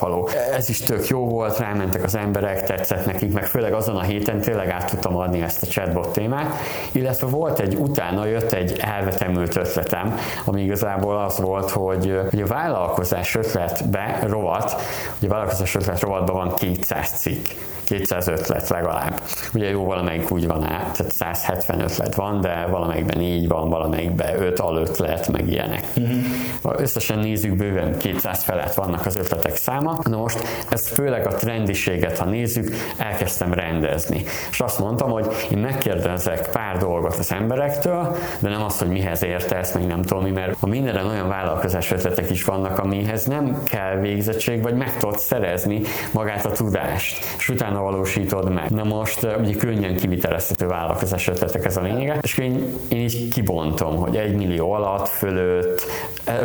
Ez 0.52 0.68
is 0.68 0.80
tök 0.80 1.06
jó 1.06 1.28
volt, 1.28 1.58
rámentek 1.58 2.04
az 2.04 2.16
emberek, 2.16 2.64
tetszett 2.64 3.06
nekik, 3.06 3.32
meg 3.32 3.46
főleg 3.46 3.72
azon 3.72 3.96
a 3.96 4.02
héten 4.02 4.40
tényleg 4.40 4.68
át 4.68 4.90
tudtam 4.90 5.16
adni 5.16 5.42
ezt 5.42 5.62
a 5.62 5.66
chatbot 5.66 6.12
témát, 6.12 6.54
illetve 6.92 7.26
volt 7.26 7.58
egy, 7.58 7.74
utána 7.74 8.24
jött 8.24 8.52
egy 8.52 8.76
elvetemült 8.80 9.56
ötletem, 9.56 10.14
ami 10.44 10.62
igazából 10.62 11.16
az 11.16 11.38
volt, 11.38 11.70
hogy, 11.70 12.20
hogy 12.30 12.42
a 12.42 12.46
vállalkozás 12.46 13.34
ötletbe 13.34 14.18
rovat, 14.26 14.76
ugye 15.18 15.28
a 15.28 15.30
vállalkozás 15.30 15.74
ötlet 15.74 16.00
rovatban 16.00 16.36
van 16.36 16.54
200 16.54 17.10
cikk 17.10 17.46
200 17.88 18.28
ötlet 18.28 18.68
legalább. 18.68 19.20
Ugye 19.54 19.68
jó, 19.68 19.84
valamelyik 19.84 20.30
úgy 20.30 20.46
van 20.46 20.64
át, 20.64 20.96
tehát 20.96 21.12
170 21.12 21.80
ötlet 21.80 22.14
van, 22.14 22.40
de 22.40 22.66
valamelyikben 22.70 23.20
így 23.20 23.48
van, 23.48 23.68
valamelyikben 23.68 24.42
5 24.42 24.58
alötlet, 24.58 25.28
meg 25.28 25.48
ilyenek. 25.48 25.84
Uh-huh. 25.96 26.80
Összesen 26.80 27.18
nézzük 27.18 27.56
bőven 27.56 27.98
200 27.98 28.42
felett 28.42 28.74
vannak 28.74 29.06
az 29.06 29.16
ötletek 29.16 29.56
száma. 29.56 29.88
Na 30.02 30.16
most 30.16 30.38
ezt 30.68 30.88
főleg 30.88 31.26
a 31.26 31.35
trendiséget, 31.35 32.18
ha 32.18 32.25
nézzük, 32.25 32.75
elkezdtem 32.97 33.52
rendezni. 33.52 34.23
És 34.50 34.61
azt 34.61 34.78
mondtam, 34.78 35.11
hogy 35.11 35.26
én 35.50 35.59
megkérdezek 35.59 36.50
pár 36.50 36.76
dolgot 36.78 37.14
az 37.14 37.33
emberektől, 37.33 38.16
de 38.38 38.49
nem 38.49 38.62
azt, 38.62 38.78
hogy 38.78 38.88
mihez 38.88 39.23
értesz, 39.23 39.73
meg 39.73 39.87
nem 39.87 40.02
tudom 40.02 40.26
mert 40.33 40.57
a 40.61 40.66
mindenre 40.66 41.04
olyan 41.04 41.28
vállalkozás 41.28 41.90
ötletek 41.90 42.30
is 42.30 42.45
vannak, 42.45 42.78
amihez 42.78 43.25
nem 43.25 43.62
kell 43.64 43.97
végzettség, 43.97 44.62
vagy 44.62 44.75
meg 44.75 44.97
tudod 44.97 45.18
szerezni 45.18 45.80
magát 46.12 46.47
a 46.47 46.50
tudást. 46.50 47.25
És 47.38 47.49
utána 47.49 47.83
valósítod 47.83 48.52
meg. 48.52 48.71
Na 48.71 48.85
most 48.85 49.26
ugye 49.38 49.54
könnyen 49.54 49.97
kivitelezhető 49.97 50.66
vállalkozás 50.66 51.28
ötletek 51.28 51.64
ez 51.64 51.76
a 51.76 51.80
lényege, 51.80 52.18
és 52.23 52.38
én, 52.38 52.78
én 52.88 52.99
így 52.99 53.28
kibontom, 53.28 53.97
hogy 53.97 54.16
egy 54.16 54.37
millió 54.37 54.73
alatt, 54.73 55.09
fölött 55.09 55.83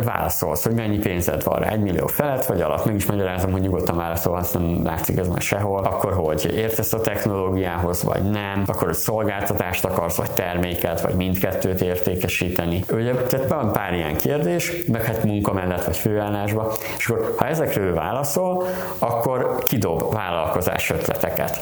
válaszolsz, 0.04 0.64
hogy 0.64 0.74
mennyi 0.74 0.98
pénzed 0.98 1.44
van 1.44 1.58
rá, 1.58 1.68
egy 1.68 1.80
millió 1.80 2.06
felett 2.06 2.44
vagy 2.44 2.60
alatt, 2.60 2.84
meg 2.84 2.94
is 2.94 3.06
magyarázom, 3.06 3.33
hogy 3.42 3.60
nyugodtan 3.60 3.96
válaszol, 3.96 4.36
azt 4.36 4.54
nem 4.54 4.80
látszik 4.84 5.18
ez 5.18 5.28
már 5.28 5.40
sehol, 5.40 5.84
akkor 5.84 6.12
hogy 6.12 6.52
értesz 6.56 6.92
a 6.92 7.00
technológiához, 7.00 8.02
vagy 8.02 8.22
nem, 8.22 8.62
akkor 8.66 8.86
hogy 8.86 8.96
szolgáltatást 8.96 9.84
akarsz, 9.84 10.16
vagy 10.16 10.30
terméket, 10.30 11.00
vagy 11.00 11.14
mindkettőt 11.14 11.80
értékesíteni. 11.80 12.84
Ugye, 12.92 13.14
tehát 13.14 13.48
van 13.48 13.72
pár 13.72 13.94
ilyen 13.94 14.16
kérdés, 14.16 14.72
meg 14.92 15.04
hát 15.04 15.24
munka 15.24 15.52
mellett, 15.52 15.84
vagy 15.84 15.96
főállásba, 15.96 16.72
és 16.98 17.08
akkor 17.08 17.34
ha 17.38 17.46
ezekről 17.46 17.94
válaszol, 17.94 18.66
akkor 18.98 19.58
kidob 19.62 20.12
vállalkozás 20.12 20.90
ötlet 20.90 21.14
ötleteket. 21.14 21.60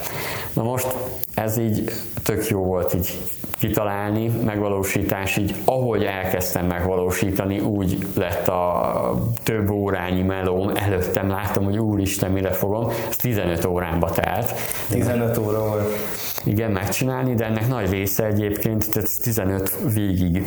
Na 0.52 0.62
most 0.62 0.94
ez 1.34 1.58
így 1.58 1.90
tök 2.22 2.48
jó 2.48 2.64
volt 2.64 2.94
így 2.94 3.20
kitalálni, 3.58 4.28
megvalósítás, 4.44 5.36
így 5.36 5.54
ahogy 5.64 6.04
elkezdtem 6.04 6.66
megvalósítani, 6.66 7.58
úgy 7.58 8.06
lett 8.14 8.48
a 8.48 9.14
több 9.42 9.70
órányi 9.70 10.22
melóm, 10.22 10.70
előttem 10.74 11.28
láttam, 11.28 11.51
hogy 11.56 11.78
úristen, 11.78 12.30
mire 12.30 12.50
fogom, 12.50 12.88
ez 13.08 13.16
15 13.16 13.64
órámba 13.64 14.10
telt. 14.10 14.54
15 14.90 15.38
óra 15.38 15.66
volt 15.66 15.96
igen, 16.44 16.70
megcsinálni, 16.70 17.34
de 17.34 17.44
ennek 17.44 17.68
nagy 17.68 17.90
része 17.90 18.24
egyébként, 18.24 18.90
tehát 18.90 19.08
15 19.22 19.76
végig 19.94 20.42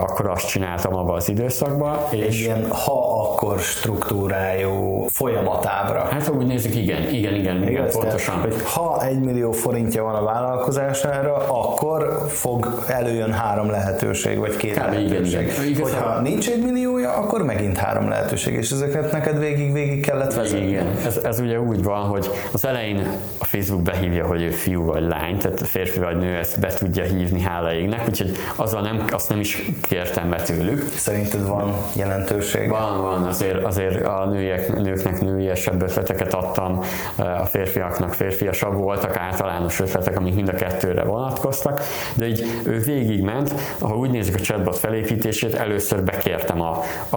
akkor 0.00 0.28
azt 0.28 0.48
csináltam 0.48 0.94
abban 0.94 1.16
az 1.16 1.28
időszakban. 1.28 1.98
És 2.10 2.40
ilyen 2.40 2.66
ha-akkor 2.70 3.58
struktúrájú 3.58 5.06
folyamatábra. 5.08 6.00
Hát 6.10 6.26
ha 6.26 6.32
úgy 6.32 6.46
nézzük, 6.46 6.76
igen, 6.76 7.08
igen, 7.08 7.34
igen, 7.34 7.68
igen 7.68 7.90
pontosan. 7.90 8.34
Tehát, 8.34 8.52
hogy 8.52 8.62
ha 8.64 9.04
egy 9.04 9.20
millió 9.20 9.52
forintja 9.52 10.02
van 10.02 10.14
a 10.14 10.22
vállalkozására, 10.22 11.36
akkor 11.36 12.26
fog 12.28 12.84
előjön 12.88 13.32
három 13.32 13.70
lehetőség, 13.70 14.38
vagy 14.38 14.56
két 14.56 14.72
Kár, 14.72 14.92
lehetőség. 14.92 15.40
Igen, 15.40 15.66
igen. 15.68 15.82
Hogyha 15.82 16.20
nincs 16.20 16.48
egy 16.50 16.62
milliója, 16.62 17.12
akkor 17.12 17.42
megint 17.42 17.76
három 17.76 18.08
lehetőség, 18.08 18.54
és 18.54 18.70
ezeket 18.70 19.12
neked 19.12 19.38
végig-végig 19.38 20.06
kellett 20.06 20.29
vezetni. 20.34 20.66
Igen, 20.66 20.86
ez, 21.06 21.16
ez 21.16 21.40
ugye 21.40 21.60
úgy 21.60 21.82
van, 21.82 22.02
hogy 22.02 22.30
az 22.52 22.64
elején 22.64 23.06
a 23.38 23.44
Facebook 23.44 23.82
behívja, 23.82 24.26
hogy 24.26 24.42
ő 24.42 24.50
fiú 24.50 24.84
vagy 24.84 25.02
lány, 25.02 25.38
tehát 25.38 25.66
férfi 25.66 25.98
vagy 25.98 26.16
nő 26.16 26.36
ezt 26.36 26.60
be 26.60 26.68
tudja 26.68 27.04
hívni, 27.04 27.40
hála 27.40 27.72
égnek, 27.72 28.08
úgyhogy 28.08 28.36
azzal 28.56 28.82
nem, 28.82 29.04
azt 29.10 29.28
nem 29.28 29.40
is 29.40 29.70
kértem 29.88 30.30
be 30.30 30.42
tőlük. 30.42 30.88
Szerinted 30.96 31.46
van 31.46 31.74
jelentőség? 31.96 32.68
Van, 32.68 33.02
van, 33.02 33.22
azért, 33.22 33.64
azért 33.64 34.06
a 34.06 34.26
nőiek, 34.26 34.76
nőknek 34.76 35.20
nőiesebb 35.20 35.82
ötleteket 35.82 36.34
adtam, 36.34 36.80
a 37.16 37.44
férfiaknak 37.44 38.14
férfiasabb 38.14 38.74
voltak 38.74 39.16
általános 39.16 39.80
ötletek, 39.80 40.16
amik 40.16 40.34
mind 40.34 40.48
a 40.48 40.54
kettőre 40.54 41.04
vonatkoztak, 41.04 41.80
de 42.14 42.26
így 42.26 42.44
ő 42.64 42.78
végigment, 42.78 43.54
ha 43.80 43.96
úgy 43.96 44.10
nézzük 44.10 44.34
a 44.34 44.38
chatbot 44.38 44.78
felépítését, 44.78 45.54
először 45.54 46.04
bekértem 46.04 46.60
a, 46.60 46.82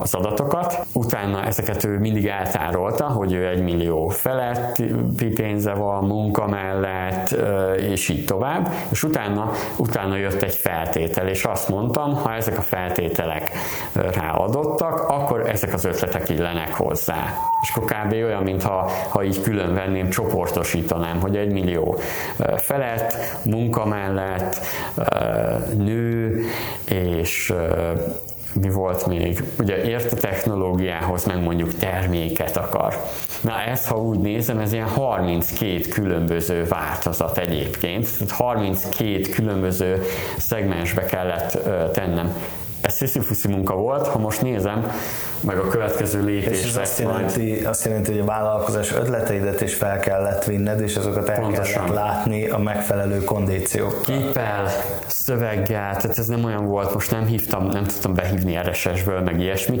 az 0.00 0.14
adatokat, 0.14 0.86
utána 0.92 1.44
ezeket 1.44 1.84
ő 1.84 1.98
mindig 1.98 2.28
eltárolta, 2.46 3.04
hogy 3.04 3.32
ő 3.32 3.48
egy 3.48 3.62
millió 3.62 4.08
felett 4.08 4.82
pénze 5.34 5.72
van, 5.72 6.04
munka 6.04 6.46
mellett, 6.46 7.36
és 7.78 8.08
így 8.08 8.24
tovább, 8.24 8.72
és 8.90 9.02
utána, 9.02 9.50
utána 9.76 10.16
jött 10.16 10.42
egy 10.42 10.54
feltétel, 10.54 11.28
és 11.28 11.44
azt 11.44 11.68
mondtam, 11.68 12.14
ha 12.14 12.34
ezek 12.34 12.58
a 12.58 12.62
feltételek 12.62 13.50
ráadottak, 13.92 15.08
akkor 15.08 15.48
ezek 15.48 15.74
az 15.74 15.84
ötletek 15.84 16.28
illenek 16.28 16.72
hozzá. 16.72 17.34
És 17.62 17.70
akkor 17.74 17.84
kb. 17.84 18.12
olyan, 18.12 18.42
mintha 18.42 18.90
ha 19.08 19.24
így 19.24 19.42
külön 19.42 19.74
venném, 19.74 20.08
csoportosítanám, 20.08 21.20
hogy 21.20 21.36
egy 21.36 21.52
millió 21.52 21.98
felett, 22.56 23.14
munka 23.44 23.86
mellett, 23.86 24.60
nő, 25.76 26.40
és 26.88 27.52
mi 28.60 28.70
volt 28.70 29.06
még? 29.06 29.42
Ugye 29.58 29.84
ért 29.84 30.12
a 30.12 30.16
technológiához, 30.16 31.24
meg 31.24 31.42
mondjuk 31.42 31.74
terméket 31.74 32.56
akar. 32.56 32.94
Na 33.40 33.60
ezt, 33.60 33.86
ha 33.86 33.96
úgy 33.96 34.18
nézem, 34.18 34.58
ez 34.58 34.72
ilyen 34.72 34.88
32 34.88 35.80
különböző 35.88 36.64
változat 36.64 37.38
egyébként. 37.38 38.08
Tehát 38.18 38.32
32 38.32 39.20
különböző 39.20 40.02
szegmensbe 40.36 41.04
kellett 41.04 41.58
tennem 41.92 42.34
ez 42.86 42.94
sziszifuszi 42.94 43.48
munka 43.48 43.74
volt, 43.74 44.06
ha 44.06 44.18
most 44.18 44.42
nézem, 44.42 44.90
meg 45.40 45.58
a 45.58 45.68
következő 45.68 46.24
lépés. 46.24 46.60
És 46.60 46.68
ez 46.68 46.76
azt 46.76 46.98
jelenti, 46.98 47.64
azt 47.64 47.84
jelenti, 47.84 48.10
hogy 48.10 48.20
a 48.20 48.24
vállalkozás 48.24 48.92
ötleteidet 48.92 49.60
is 49.60 49.74
fel 49.74 49.98
kellett 49.98 50.44
vinned, 50.44 50.80
és 50.80 50.96
azokat 50.96 51.28
el 51.28 51.40
Pontosan. 51.40 51.84
kellett 51.84 51.94
látni 51.94 52.48
a 52.48 52.58
megfelelő 52.58 53.24
kondíciókkal. 53.24 54.00
Képpel, 54.02 54.68
szöveggel, 55.06 55.96
tehát 55.96 56.18
ez 56.18 56.26
nem 56.26 56.44
olyan 56.44 56.66
volt, 56.66 56.94
most 56.94 57.10
nem 57.10 57.26
hívtam, 57.26 57.66
nem 57.66 57.84
tudtam 57.84 58.14
behívni 58.14 58.56
RSS-ből, 58.56 59.20
meg 59.20 59.40
ilyesmi, 59.40 59.80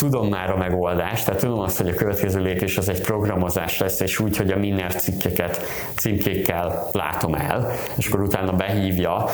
tudom 0.00 0.28
már 0.28 0.50
a 0.50 0.56
megoldást, 0.56 1.24
tehát 1.24 1.40
tudom 1.40 1.58
azt, 1.58 1.76
hogy 1.76 1.88
a 1.88 1.94
következő 1.94 2.40
lépés 2.40 2.78
az 2.78 2.88
egy 2.88 3.00
programozás 3.00 3.78
lesz, 3.78 4.00
és 4.00 4.18
úgy, 4.18 4.36
hogy 4.36 4.50
a 4.50 4.56
minden 4.56 4.88
cikkeket 4.88 5.60
címkékkel 5.96 6.88
látom 6.92 7.34
el, 7.34 7.72
és 7.96 8.06
akkor 8.06 8.20
utána 8.20 8.52
behívja, 8.52 9.24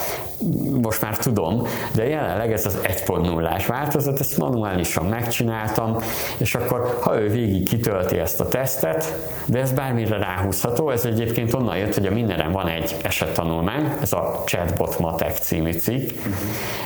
most 0.82 1.02
már 1.02 1.16
tudom, 1.16 1.62
de 1.94 2.08
jelenleg 2.08 2.52
ez 2.52 2.66
az 2.66 2.78
1.0-ás 2.82 3.66
változat, 3.66 4.20
ezt 4.20 4.38
manuálisan 4.38 5.04
megcsináltam, 5.04 5.96
és 6.36 6.54
akkor 6.54 6.98
ha 7.00 7.20
ő 7.20 7.28
végig 7.28 7.68
kitölti 7.68 8.18
ezt 8.18 8.40
a 8.40 8.48
tesztet, 8.48 9.30
de 9.46 9.60
ez 9.60 9.72
bármire 9.72 10.18
ráhúzható, 10.18 10.90
ez 10.90 11.04
egyébként 11.04 11.54
onnan 11.54 11.76
jött, 11.76 11.94
hogy 11.94 12.06
a 12.06 12.10
mindenen 12.10 12.52
van 12.52 12.68
egy 12.68 12.96
esettanulmány, 13.02 13.92
ez 14.00 14.12
a 14.12 14.42
Chatbot 14.46 14.98
Matek 14.98 15.36
című 15.36 15.72
cikk, 15.72 16.10
uh-huh. 16.10 16.34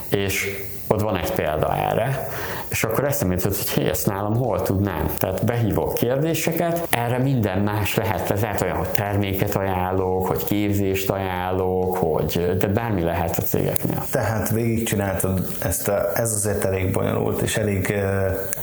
és 0.08 0.68
ott 0.90 1.00
van 1.00 1.16
egy 1.16 1.32
példa 1.32 1.76
erre, 1.76 2.28
és 2.70 2.84
akkor 2.84 3.04
eszembe 3.04 3.34
jutott, 3.34 3.56
hogy 3.56 3.68
hé, 3.68 3.88
ezt 3.88 4.06
nálam 4.06 4.36
hol 4.36 4.62
tudnám. 4.62 5.10
Tehát 5.18 5.44
behívok 5.44 5.94
kérdéseket, 5.94 6.86
erre 6.90 7.18
minden 7.18 7.58
más 7.58 7.94
lehet. 7.94 8.28
Lehet 8.28 8.60
olyan, 8.60 8.76
hogy 8.76 8.88
terméket 8.88 9.54
ajánlok, 9.54 10.26
hogy 10.26 10.44
képzést 10.44 11.10
ajánlok, 11.10 11.96
hogy, 11.96 12.56
de 12.58 12.66
bármi 12.66 13.02
lehet 13.02 13.38
a 13.38 13.42
cégeknél. 13.42 14.04
Tehát 14.10 14.50
végigcsináltad 14.50 15.46
ezt 15.62 15.88
a, 15.88 16.10
ez 16.14 16.32
azért 16.32 16.64
elég 16.64 16.92
bonyolult, 16.92 17.40
és 17.40 17.56
elég 17.56 17.94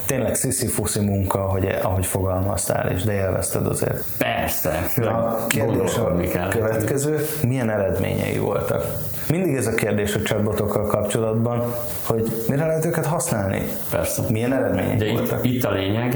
tényleg 0.06 0.36
sziszi 0.36 0.70
munka, 1.00 1.40
hogy 1.40 1.78
ahogy 1.84 2.06
fogalmaztál, 2.06 2.92
és 2.92 3.04
de 3.04 3.14
élvezted 3.14 3.68
azért. 3.68 4.04
Persze, 4.18 4.90
a 4.96 5.46
kérdés 5.48 5.98
a 5.98 6.48
következő, 6.50 7.26
milyen 7.48 7.70
eredményei 7.70 8.38
voltak? 8.38 8.86
Mindig 9.30 9.56
ez 9.56 9.68
a 9.68 9.74
kérdés 9.74 10.16
a 10.16 10.22
chatbotokkal 10.22 10.86
kapcsolatban, 10.86 11.74
hogy 12.06 12.17
mire 12.50 12.66
lehet 12.66 12.86
őket 12.86 13.06
használni? 13.06 13.62
Persze. 13.92 14.22
Milyen 14.30 14.54
eredmények 14.54 14.98
De 14.98 15.12
voltak? 15.12 15.46
Itt, 15.46 15.54
itt 15.54 15.64
a 15.64 15.72
lényeg, 15.72 16.16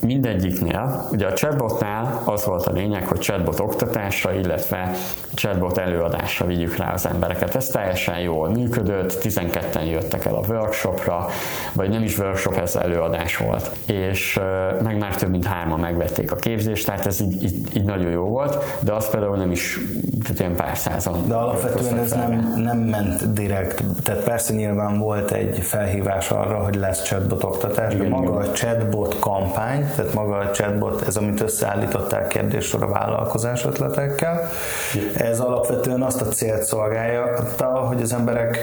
mindegyiknél, 0.00 1.08
ugye 1.12 1.26
a 1.26 1.32
chatbotnál 1.32 2.22
az 2.24 2.44
volt 2.44 2.66
a 2.66 2.72
lényeg, 2.72 3.06
hogy 3.06 3.18
chatbot 3.18 3.60
oktatásra, 3.60 4.32
illetve 4.32 4.90
chatbot 5.34 5.78
előadásra 5.78 6.46
vigyük 6.46 6.76
rá 6.76 6.92
az 6.92 7.06
embereket. 7.06 7.54
Ez 7.54 7.66
teljesen 7.66 8.18
jól 8.18 8.48
működött, 8.48 9.18
12-en 9.22 9.90
jöttek 9.90 10.24
el 10.24 10.34
a 10.34 10.42
workshopra, 10.48 11.26
vagy 11.72 11.88
nem 11.88 12.02
is 12.02 12.18
workshop, 12.18 12.56
ez 12.56 12.76
előadás 12.76 13.36
volt. 13.36 13.70
És 13.86 14.40
meg 14.82 14.98
már 14.98 15.16
több 15.16 15.30
mint 15.30 15.44
hárman 15.44 15.80
megvették 15.80 16.32
a 16.32 16.36
képzést, 16.36 16.86
tehát 16.86 17.06
ez 17.06 17.20
így, 17.20 17.42
így, 17.42 17.76
így 17.76 17.84
nagyon 17.84 18.10
jó 18.10 18.24
volt, 18.24 18.64
de 18.80 18.92
az 18.92 19.10
például 19.10 19.36
nem 19.36 19.50
is 19.50 19.78
tehát 20.22 20.40
ilyen 20.40 20.56
pár 20.56 20.76
százan. 20.76 21.28
De 21.28 21.34
alapvetően 21.34 21.98
ez 21.98 22.12
nem, 22.12 22.54
nem 22.56 22.78
ment 22.78 23.32
direkt, 23.32 23.82
tehát 24.02 24.22
persze 24.22 24.54
nyilván 24.54 24.98
volt 24.98 25.30
egy 25.30 25.58
felhívás 25.58 26.30
arra, 26.30 26.58
hogy 26.58 26.74
lesz 26.74 27.02
chatbot 27.02 27.44
oktatás, 27.44 27.94
de 27.94 28.08
maga 28.08 28.32
a 28.32 28.52
chatbot 28.52 29.18
kampány, 29.18 29.85
tehát 29.94 30.14
maga 30.14 30.36
a 30.36 30.50
chatbot, 30.50 31.02
ez 31.06 31.16
amit 31.16 31.40
összeállították 31.40 32.26
kérdéssor 32.26 32.82
a 32.82 32.88
vállalkozás 32.88 33.64
ötletekkel, 33.64 34.50
ez 35.16 35.40
alapvetően 35.40 36.02
azt 36.02 36.20
a 36.20 36.26
célt 36.26 36.62
szolgálja, 36.62 37.34
hogy 37.58 38.02
az 38.02 38.12
emberek 38.12 38.58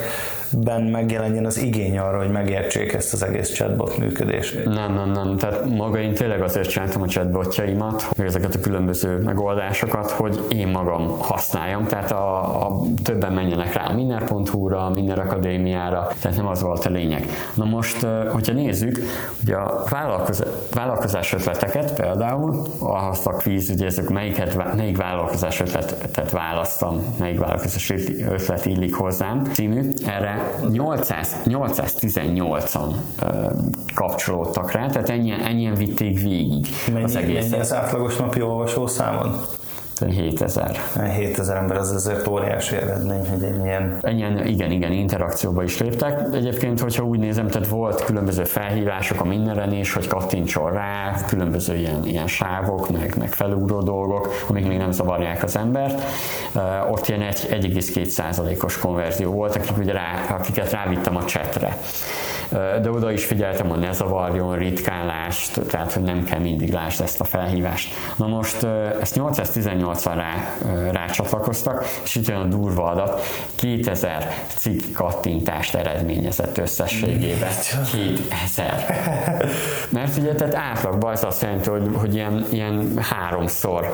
ben 0.57 0.81
megjelenjen 0.81 1.45
az 1.45 1.57
igény 1.57 1.97
arra, 1.97 2.17
hogy 2.17 2.31
megértsék 2.31 2.93
ezt 2.93 3.13
az 3.13 3.23
egész 3.23 3.53
chatbot 3.53 3.97
működést. 3.97 4.65
Nem, 4.65 4.93
nem, 4.93 5.11
nem. 5.11 5.37
Tehát 5.37 5.65
maga 5.69 5.99
én 5.99 6.13
tényleg 6.13 6.41
azért 6.41 6.69
csináltam 6.69 7.01
a 7.01 7.07
chatbotjaimat, 7.07 8.09
ezeket 8.17 8.55
a 8.55 8.59
különböző 8.59 9.17
megoldásokat, 9.17 10.11
hogy 10.11 10.45
én 10.49 10.67
magam 10.67 11.19
használjam, 11.19 11.87
tehát 11.87 12.11
a, 12.11 12.65
a 12.67 12.81
többen 13.03 13.33
menjenek 13.33 13.73
rá 13.73 13.85
a 13.85 13.93
Minner.hu-ra, 13.93 14.89
Minner 14.89 15.19
Akadémiára, 15.19 16.07
tehát 16.21 16.37
nem 16.37 16.47
az 16.47 16.61
volt 16.61 16.85
a 16.85 16.89
lényeg. 16.89 17.25
Na 17.53 17.65
most, 17.65 18.05
hogyha 18.31 18.53
nézzük, 18.53 18.99
ugye 19.41 19.55
a 19.55 19.83
vállalkozás, 19.89 20.47
vállalkozás 20.73 21.33
ötleteket 21.33 21.93
például, 21.93 22.61
azt 22.79 23.27
a 23.27 23.31
kvíz, 23.31 23.69
ugye 23.69 23.85
ezek 23.85 24.09
melyiket, 24.09 24.75
melyik 24.75 24.97
vállalkozás 24.97 25.59
ötletet 25.59 26.31
választam, 26.31 27.15
melyik 27.19 27.39
vállalkozás 27.39 27.93
ötlet 28.29 28.65
illik 28.65 28.95
hozzám 28.95 29.43
című, 29.43 29.89
erre 30.05 30.42
800, 30.71 31.41
818-an 31.45 32.93
kapcsolódtak 33.95 34.71
rá, 34.71 34.87
tehát 34.87 35.09
ennyien, 35.09 35.39
ennyien 35.39 35.73
vitték 35.73 36.21
végig 36.21 36.67
mennyi, 36.93 37.03
az 37.03 37.15
egészet. 37.15 37.49
Mennyi 37.49 37.61
az 37.61 37.73
átlagos 37.73 38.15
napi 38.15 38.41
olvasó 38.41 38.87
számon? 38.87 39.35
7000. 40.11 40.77
7000 40.95 41.57
ember 41.57 41.77
az 41.77 41.91
azért 41.91 42.27
óriási 42.27 42.75
eredmény, 42.75 43.27
hogy 43.29 43.43
ennyien... 43.43 43.97
Ennyien, 44.01 44.45
igen, 44.45 44.71
igen, 44.71 44.91
interakcióba 44.91 45.63
is 45.63 45.79
léptek. 45.79 46.27
Egyébként, 46.33 46.79
hogyha 46.79 47.03
úgy 47.03 47.19
nézem, 47.19 47.47
tehát 47.47 47.67
volt 47.67 48.03
különböző 48.03 48.43
felhívások 48.43 49.21
a 49.21 49.23
mindenen 49.23 49.73
is, 49.73 49.93
hogy 49.93 50.07
kattintson 50.07 50.71
rá, 50.71 51.15
különböző 51.27 51.75
ilyen, 51.75 52.05
ilyen 52.05 52.27
sávok, 52.27 52.89
meg, 52.89 53.15
meg 53.17 53.33
felugró 53.33 53.81
dolgok, 53.81 54.29
amik 54.47 54.67
még 54.67 54.77
nem 54.77 54.91
zavarják 54.91 55.43
az 55.43 55.57
embert. 55.57 56.01
Uh, 56.55 56.91
ott 56.91 57.07
ilyen 57.07 57.21
egy, 57.21 57.47
1,2%-os 57.51 58.77
konverzió 58.77 59.31
volt, 59.31 59.55
akik 59.55 59.77
ugye 59.77 59.91
rá, 59.91 60.25
akiket 60.29 60.71
rávittem 60.71 61.15
a 61.15 61.23
chatre 61.23 61.77
de 62.81 62.91
oda 62.91 63.11
is 63.11 63.25
figyeltem, 63.25 63.69
hogy 63.69 63.79
ne 63.79 63.91
zavarjon 63.91 64.55
ritkálást, 64.55 65.61
tehát 65.61 65.93
hogy 65.93 66.03
nem 66.03 66.23
kell 66.23 66.39
mindig 66.39 66.73
lásd 66.73 67.01
ezt 67.01 67.21
a 67.21 67.23
felhívást. 67.23 67.93
Na 68.17 68.27
most 68.27 68.63
ezt 69.01 69.15
818-an 69.19 70.13
rá, 70.15 70.55
rácsatlakoztak, 70.91 71.85
és 72.03 72.15
itt 72.15 72.27
jön 72.27 72.37
a 72.37 72.45
durva 72.45 72.83
adat, 72.83 73.21
2000 73.55 74.33
cikk 74.47 74.81
kattintást 74.93 75.75
eredményezett 75.75 76.57
összességében. 76.57 77.49
2000. 77.91 78.85
Mert 79.89 80.17
ugye 80.17 80.35
tehát 80.35 80.55
átlagban 80.55 81.11
ez 81.11 81.23
azt 81.23 81.41
jelenti, 81.41 81.69
hogy, 81.69 81.89
hogy 81.93 82.13
ilyen, 82.15 82.45
ilyen 82.49 82.91
háromszor, 83.01 83.89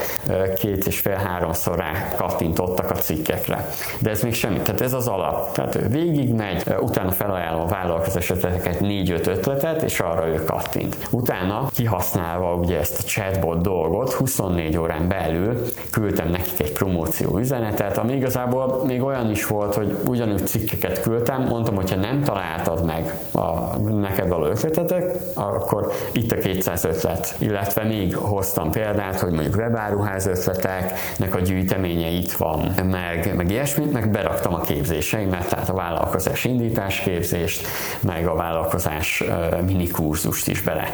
két 0.59 0.87
és 0.87 0.99
fél 0.99 1.15
háromszor 1.15 1.77
rá 1.77 1.91
kattintottak 2.15 2.91
a 2.91 2.95
cikkekre. 2.95 3.69
De 3.99 4.09
ez 4.09 4.21
még 4.21 4.33
semmi, 4.33 4.59
tehát 4.59 4.81
ez 4.81 4.93
az 4.93 5.07
alap. 5.07 5.53
Tehát 5.53 5.79
végig 5.89 6.33
megy, 6.33 6.63
utána 6.79 7.11
felajánlom 7.11 7.61
a 7.61 7.67
vállalkozás 7.67 8.29
ötleteket, 8.49 8.79
négy-öt 8.79 9.27
ötletet, 9.27 9.81
és 9.81 9.99
arra 9.99 10.27
ő 10.27 10.43
kattint. 10.43 10.97
Utána 11.11 11.69
kihasználva 11.73 12.53
ugye 12.53 12.79
ezt 12.79 12.99
a 12.99 13.03
chatbot 13.03 13.61
dolgot, 13.61 14.11
24 14.11 14.77
órán 14.77 15.07
belül 15.07 15.61
küldtem 15.91 16.29
nekik 16.29 16.59
egy 16.59 16.71
promóció 16.71 17.37
üzenetet, 17.37 17.97
ami 17.97 18.13
igazából 18.13 18.83
még 18.85 19.03
olyan 19.03 19.29
is 19.29 19.47
volt, 19.47 19.75
hogy 19.75 19.95
ugyanúgy 20.05 20.47
cikkeket 20.47 21.01
küldtem, 21.01 21.41
mondtam, 21.41 21.75
hogyha 21.75 21.95
nem 21.95 22.23
találtad 22.23 22.85
meg 22.85 23.19
a 23.33 23.77
neked 23.77 24.27
való 24.27 24.45
ötletetek, 24.45 25.11
akkor 25.33 25.91
itt 26.11 26.31
a 26.31 26.37
200 26.37 26.83
ötlet, 26.83 27.35
illetve 27.37 27.83
még 27.83 28.15
hoztam 28.15 28.71
példát, 28.71 29.19
hogy 29.19 29.31
mondjuk 29.31 29.55
webáruház 29.55 30.25
ötleteknek 30.25 31.35
a 31.35 31.39
gyűjteménye 31.39 32.07
itt 32.07 32.31
van, 32.31 32.73
meg, 32.83 33.33
meg 33.35 33.51
ilyesmit, 33.51 33.91
meg 33.93 34.11
beraktam 34.11 34.53
a 34.53 34.61
képzéseimet, 34.61 35.49
tehát 35.49 35.69
a 35.69 35.73
vállalkozás 35.73 36.45
indítás 36.45 36.99
képzést, 36.99 37.67
meg 37.99 38.27
a 38.29 38.35
vállalkozás 38.35 39.23
minikurzust 39.65 40.47
is 40.47 40.61
bele 40.61 40.87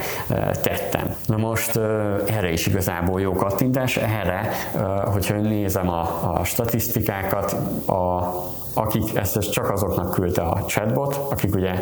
tettem. 0.62 1.16
Na 1.26 1.38
most 1.38 1.80
erre 2.26 2.52
is 2.52 2.68
igazából 2.68 3.22
jó 3.22 3.34
kattintás, 3.34 3.98
erre, 3.98 4.50
hogyha 5.06 5.36
nézem 5.36 5.90
a, 5.90 6.34
a 6.34 6.44
statisztikákat, 6.44 7.56
a, 7.86 8.34
akik 8.74 9.16
ezt 9.16 9.52
csak 9.52 9.72
azoknak 9.72 10.14
küldte 10.14 10.42
a 10.42 10.66
chatbot, 10.66 11.20
akik 11.30 11.56
ugye 11.56 11.74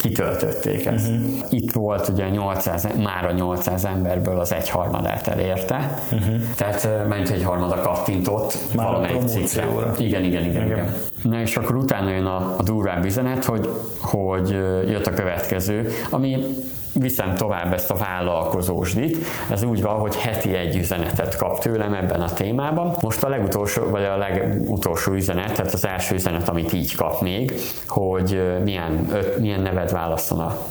kitöltötték 0.00 0.86
ezt. 0.86 1.08
Uh-huh. 1.08 1.46
Itt 1.50 1.72
volt 1.72 2.08
ugye 2.08 2.28
800, 2.28 2.86
már 3.02 3.24
a 3.24 3.32
800 3.32 3.84
emberből 3.84 4.38
az 4.40 4.52
egyharmadát 4.52 5.26
elérte, 5.26 5.98
uh-huh. 6.12 6.34
tehát 6.56 7.08
ment 7.08 7.28
egy 7.28 7.42
harmada 7.42 7.80
kattintott 7.80 8.58
már 8.74 8.86
valamelyik 8.86 9.22
cikkre. 9.22 9.66
Igen, 9.98 10.24
igen, 10.24 10.24
igen, 10.24 10.44
igen, 10.44 10.66
igen. 10.66 10.94
Na 11.22 11.40
és 11.40 11.56
akkor 11.56 11.76
utána 11.76 12.10
jön 12.10 12.26
a, 12.26 12.54
a 12.58 12.62
durvább 12.62 13.04
üzenet, 13.04 13.44
hogy, 13.44 13.68
hogy 13.98 14.50
jött 14.88 15.06
a 15.06 15.12
következő, 15.12 15.88
ami 16.10 16.44
viszem 16.94 17.34
tovább 17.34 17.72
ezt 17.72 17.90
a 17.90 17.94
vállalkozósdit. 17.94 19.16
Ez 19.50 19.62
úgy 19.62 19.82
van, 19.82 19.98
hogy 19.98 20.16
heti 20.16 20.54
egy 20.54 20.76
üzenetet 20.76 21.36
kap 21.36 21.58
tőlem 21.58 21.94
ebben 21.94 22.20
a 22.20 22.32
témában. 22.32 22.96
Most 23.00 23.22
a 23.22 23.28
legutolsó, 23.28 23.84
vagy 23.84 24.04
a 24.04 24.16
legutolsó 24.16 25.12
üzenet, 25.12 25.52
tehát 25.52 25.72
az 25.72 25.86
első 25.86 26.14
üzenet, 26.14 26.48
amit 26.48 26.72
így 26.72 26.94
kap 26.94 27.20
még, 27.20 27.52
hogy 27.86 28.60
milyen, 28.64 29.08
milyen 29.38 29.60
nevet 29.60 29.90
válaszol 29.90 30.68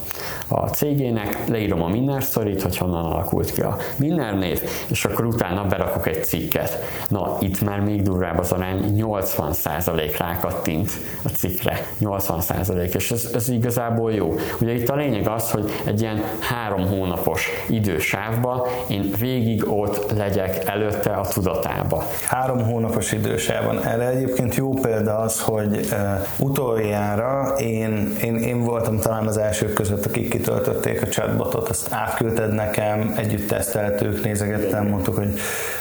a 0.49 0.69
cégének, 0.69 1.47
leírom 1.47 1.81
a 1.81 1.87
Minner 1.87 2.23
sztorit, 2.23 2.61
hogy 2.61 2.77
honnan 2.77 3.05
alakult 3.05 3.51
ki 3.51 3.61
a 3.61 3.77
Minner 3.95 4.37
név, 4.37 4.61
és 4.87 5.05
akkor 5.05 5.25
utána 5.25 5.63
berakok 5.63 6.07
egy 6.07 6.23
cikket. 6.23 6.83
Na, 7.07 7.37
itt 7.39 7.61
már 7.61 7.79
még 7.79 8.01
durvább 8.01 8.39
az 8.39 8.51
arány, 8.51 8.93
80% 8.97 10.15
rákattint 10.17 10.91
a 11.23 11.29
cikkre. 11.29 11.85
80% 12.01 12.93
és 12.95 13.11
ez, 13.11 13.29
ez 13.33 13.49
igazából 13.49 14.13
jó. 14.13 14.35
Ugye 14.61 14.73
itt 14.73 14.89
a 14.89 14.95
lényeg 14.95 15.27
az, 15.27 15.51
hogy 15.51 15.71
egy 15.85 16.01
ilyen 16.01 16.23
három 16.39 16.87
hónapos 16.87 17.49
idősávba 17.69 18.67
én 18.87 19.11
végig 19.19 19.71
ott 19.71 20.11
legyek 20.17 20.63
előtte 20.65 21.11
a 21.11 21.27
tudatába. 21.27 22.03
Három 22.27 22.63
hónapos 22.63 23.11
idősávban. 23.11 23.83
Erre 23.83 24.07
egyébként 24.07 24.55
jó 24.55 24.69
példa 24.69 25.17
az, 25.17 25.41
hogy 25.41 25.87
uh, 25.91 26.47
utoljára 26.47 27.55
én, 27.57 28.15
én, 28.23 28.35
én 28.35 28.63
voltam 28.63 28.99
talán 28.99 29.27
az 29.27 29.37
elsők 29.37 29.73
között, 29.73 30.05
akik 30.05 30.27
kitöltötték 30.39 31.01
a 31.01 31.07
chatbotot, 31.07 31.69
azt 31.69 31.87
átküldted 31.91 32.53
nekem, 32.53 33.13
együtt 33.17 33.47
teszteltük, 33.47 34.23
nézegettem, 34.23 34.87
mondtuk, 34.87 35.15
hogy 35.15 35.39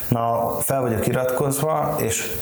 na, 0.09 0.57
fel 0.61 0.81
vagyok 0.81 1.07
iratkozva, 1.07 1.97
és 1.99 2.33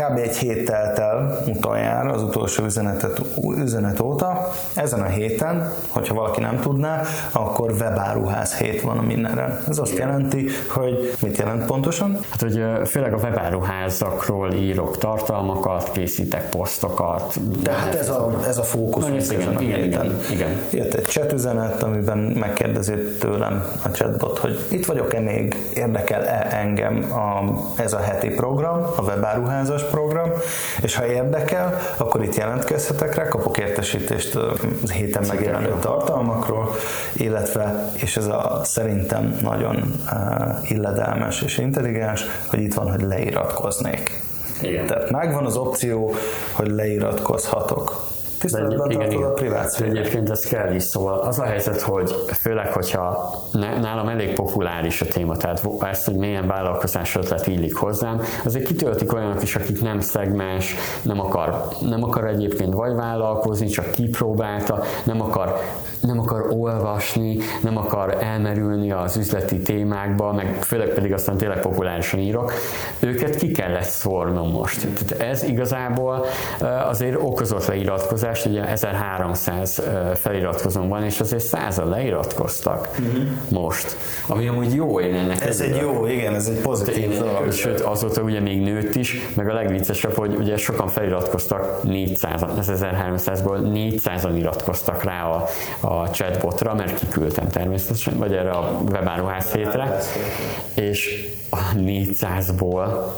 kb. 0.00 0.18
egy 0.18 0.36
hét 0.36 0.64
telt 0.64 0.98
el 0.98 1.42
utoljára, 1.46 2.12
az 2.12 2.22
utolsó 2.22 2.64
üzenetet, 2.64 3.20
üzenet 3.56 4.00
óta. 4.00 4.50
Ezen 4.74 5.00
a 5.00 5.06
héten, 5.06 5.72
hogyha 5.88 6.14
valaki 6.14 6.40
nem 6.40 6.60
tudná, 6.60 7.02
akkor 7.32 7.70
webáruház 7.70 8.56
hét 8.56 8.82
van 8.82 8.98
a 8.98 9.02
mindenre. 9.02 9.60
Ez 9.68 9.78
azt 9.78 9.98
jelenti, 9.98 10.48
hogy 10.68 11.14
mit 11.22 11.36
jelent 11.38 11.66
pontosan? 11.66 12.18
Hát, 12.30 12.40
hogy 12.40 12.62
főleg 12.86 13.12
a 13.12 13.16
webáruházakról 13.16 14.52
írok 14.52 14.98
tartalmakat, 14.98 15.90
készítek 15.92 16.48
posztokat. 16.48 17.34
Tehát 17.62 17.94
ez 17.94 18.08
a, 18.08 18.38
ez 18.46 18.58
a 18.58 18.62
fókusz. 18.62 19.04
Na, 19.04 19.14
igen, 19.14 19.40
igen, 19.40 19.64
igen, 19.64 19.84
igen, 19.84 20.20
igen. 20.30 20.50
Jött 20.70 20.94
egy 20.94 21.04
chat 21.04 21.32
üzenet, 21.32 21.82
amiben 21.82 22.18
megkérdezi 22.18 22.94
tőlem 23.18 23.64
a 23.84 23.90
chatbot, 23.90 24.38
hogy 24.38 24.66
itt 24.68 24.86
vagyok-e 24.86 25.20
még, 25.20 25.70
érdekel-e 25.74 26.46
engem 26.50 27.12
a, 27.12 27.54
ez 27.82 27.92
a 27.92 27.98
heti 27.98 28.28
program, 28.28 28.82
a 28.96 29.02
webáruházas 29.02 29.82
program, 29.90 30.30
és 30.82 30.94
ha 30.94 31.06
érdekel, 31.06 31.80
akkor 31.96 32.22
itt 32.22 32.34
jelentkezhetek 32.34 33.14
rá, 33.14 33.28
kapok 33.28 33.58
értesítést 33.58 34.34
a 34.34 34.52
héten 34.92 35.24
megjelenő 35.28 35.74
tartalmakról, 35.80 36.74
illetve, 37.12 37.92
és 37.94 38.16
ez 38.16 38.26
a 38.26 38.60
szerintem 38.64 39.38
nagyon 39.42 40.04
illedelmes 40.62 41.42
és 41.42 41.58
intelligens, 41.58 42.24
hogy 42.46 42.60
itt 42.60 42.74
van, 42.74 42.90
hogy 42.90 43.02
leiratkoznék. 43.02 44.20
Igen. 44.62 44.86
Tehát 44.86 45.10
megvan 45.10 45.46
az 45.46 45.56
opció, 45.56 46.14
hogy 46.52 46.70
leiratkozhatok 46.70 48.08
tiszteletben 48.40 48.90
igen. 48.90 49.22
a 49.22 49.32
privát 49.32 49.80
Egyébként 49.80 50.30
ez 50.30 50.44
kell 50.44 50.74
is, 50.74 50.82
szóval 50.82 51.18
az 51.18 51.38
a 51.38 51.44
helyzet, 51.44 51.80
hogy 51.80 52.14
főleg, 52.40 52.72
hogyha 52.72 53.34
nálam 53.80 54.08
elég 54.08 54.34
populáris 54.34 55.00
a 55.00 55.06
téma, 55.06 55.36
tehát 55.36 55.68
ezt, 55.80 56.06
hogy 56.06 56.16
milyen 56.16 56.46
vállalkozás 56.46 57.16
ötlet 57.16 57.46
illik 57.46 57.76
hozzám, 57.76 58.20
azért 58.44 58.66
kitöltik 58.66 59.12
olyanok 59.12 59.42
is, 59.42 59.56
akik 59.56 59.82
nem 59.82 60.00
szegmens, 60.00 60.74
nem 61.02 61.20
akar, 61.20 61.64
nem 61.80 62.02
akar 62.02 62.26
egyébként 62.26 62.74
vagy 62.74 62.94
vállalkozni, 62.94 63.66
csak 63.66 63.90
kipróbálta, 63.90 64.82
nem 65.04 65.20
akar 65.20 65.56
nem 66.00 66.18
akar 66.18 66.46
olvasni, 66.50 67.38
nem 67.62 67.76
akar 67.76 68.16
elmerülni 68.22 68.92
az 68.92 69.16
üzleti 69.16 69.58
témákba, 69.58 70.32
meg 70.32 70.62
főleg 70.62 70.88
pedig 70.88 71.12
aztán 71.12 71.36
tényleg 71.36 71.60
populárisan 71.60 72.20
írok, 72.20 72.52
őket 73.00 73.36
ki 73.36 73.50
kellett 73.50 73.82
szórnom 73.82 74.50
most. 74.50 74.86
Tehát 74.94 75.30
ez 75.32 75.42
igazából 75.42 76.24
azért 76.88 77.16
okozott 77.20 77.66
leiratkozást, 77.66 78.46
ugye 78.46 78.64
1300 78.64 79.82
feliratkozón 80.14 80.88
van, 80.88 81.04
és 81.04 81.20
azért 81.20 81.42
százal 81.42 81.88
leiratkoztak 81.88 82.88
uh-huh. 82.90 83.22
most. 83.48 83.96
Ami 84.26 84.48
amúgy 84.48 84.74
jó, 84.74 85.00
én 85.00 85.14
ennek 85.14 85.46
Ez 85.46 85.60
egy 85.60 85.76
jó, 85.76 86.06
igen, 86.06 86.34
ez 86.34 86.46
egy 86.46 86.60
pozitív 86.60 87.18
dolog. 87.18 87.52
Sőt, 87.52 87.80
azóta 87.80 88.22
ugye 88.22 88.40
még 88.40 88.60
nőtt 88.60 88.94
is, 88.94 89.28
meg 89.34 89.48
a 89.48 89.54
legviccesebb, 89.54 90.14
hogy 90.14 90.34
ugye 90.34 90.56
sokan 90.56 90.88
feliratkoztak 90.88 91.82
400 91.82 92.42
ez 92.58 92.70
1300-ból 92.70 93.58
400-an 93.74 94.32
iratkoztak 94.36 95.02
rá 95.02 95.24
a, 95.24 95.46
a 95.80 95.89
chatbotra, 96.10 96.74
mert 96.74 96.98
kiküldtem 96.98 97.48
természetesen, 97.48 98.18
vagy 98.18 98.32
erre 98.32 98.50
a 98.50 98.80
webáruház 98.90 99.52
hétre, 99.52 99.98
és 100.74 101.28
a 101.50 101.74
400-ból 101.76 103.12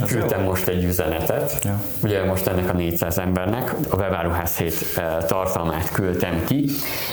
kiküldtem 0.00 0.42
most 0.42 0.68
egy 0.68 0.84
üzenetet, 0.84 1.58
ja. 1.64 1.80
ugye 2.02 2.24
most 2.24 2.46
ennek 2.46 2.68
a 2.68 2.72
400 2.72 3.18
embernek 3.18 3.74
a 3.90 3.96
webáruház 3.96 4.56
hét 4.56 4.74
eh, 4.96 5.16
tartalmát 5.26 5.92
küldtem 5.92 6.44
ki, 6.44 6.64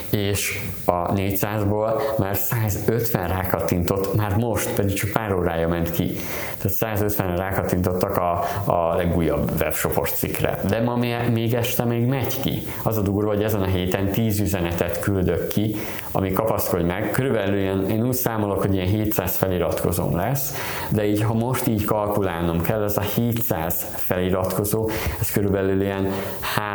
és 0.10 0.60
a 0.86 1.14
400-ból 1.14 2.18
már 2.18 2.36
150 2.36 3.28
rákattintott, 3.28 4.16
már 4.16 4.36
most, 4.36 4.70
pedig 4.74 4.94
csak 4.94 5.10
pár 5.10 5.34
órája 5.34 5.68
ment 5.68 5.92
ki. 5.92 6.12
Tehát 6.58 6.78
150 6.78 7.36
rákattintottak 7.36 8.18
a, 8.18 8.44
a 8.66 8.96
legújabb 8.96 9.52
webshopos 9.60 10.12
cikkre. 10.12 10.60
De 10.68 10.82
ma 10.82 10.96
még 11.32 11.54
este 11.54 11.84
még 11.84 12.06
megy 12.06 12.42
ki. 12.42 12.62
Az 12.84 12.98
a 12.98 13.02
durva, 13.02 13.28
hogy 13.28 13.44
ezen 13.44 13.62
a 13.62 13.66
héten 13.66 14.10
10 14.10 14.40
üzenetet 14.40 15.00
küldök 15.00 15.48
ki, 15.48 15.76
ami 16.12 16.32
kapaszkodj 16.32 16.84
meg. 16.84 17.12
Körülbelül 17.12 17.60
ilyen, 17.60 17.90
én 17.90 18.06
úgy 18.08 18.14
számolok, 18.14 18.62
hogy 18.62 18.74
ilyen 18.74 18.88
700 18.88 19.36
feliratkozóm 19.36 20.16
lesz, 20.16 20.54
de 20.90 21.06
így, 21.06 21.22
ha 21.22 21.34
most 21.34 21.68
így 21.68 21.86
kalkulálnom 21.86 22.62
kell, 22.62 22.73
ez 22.82 22.98
a 22.98 23.02
700 23.02 23.86
feliratkozó, 23.96 24.90
ez 25.20 25.32
körülbelül 25.32 25.82
ilyen 25.82 26.08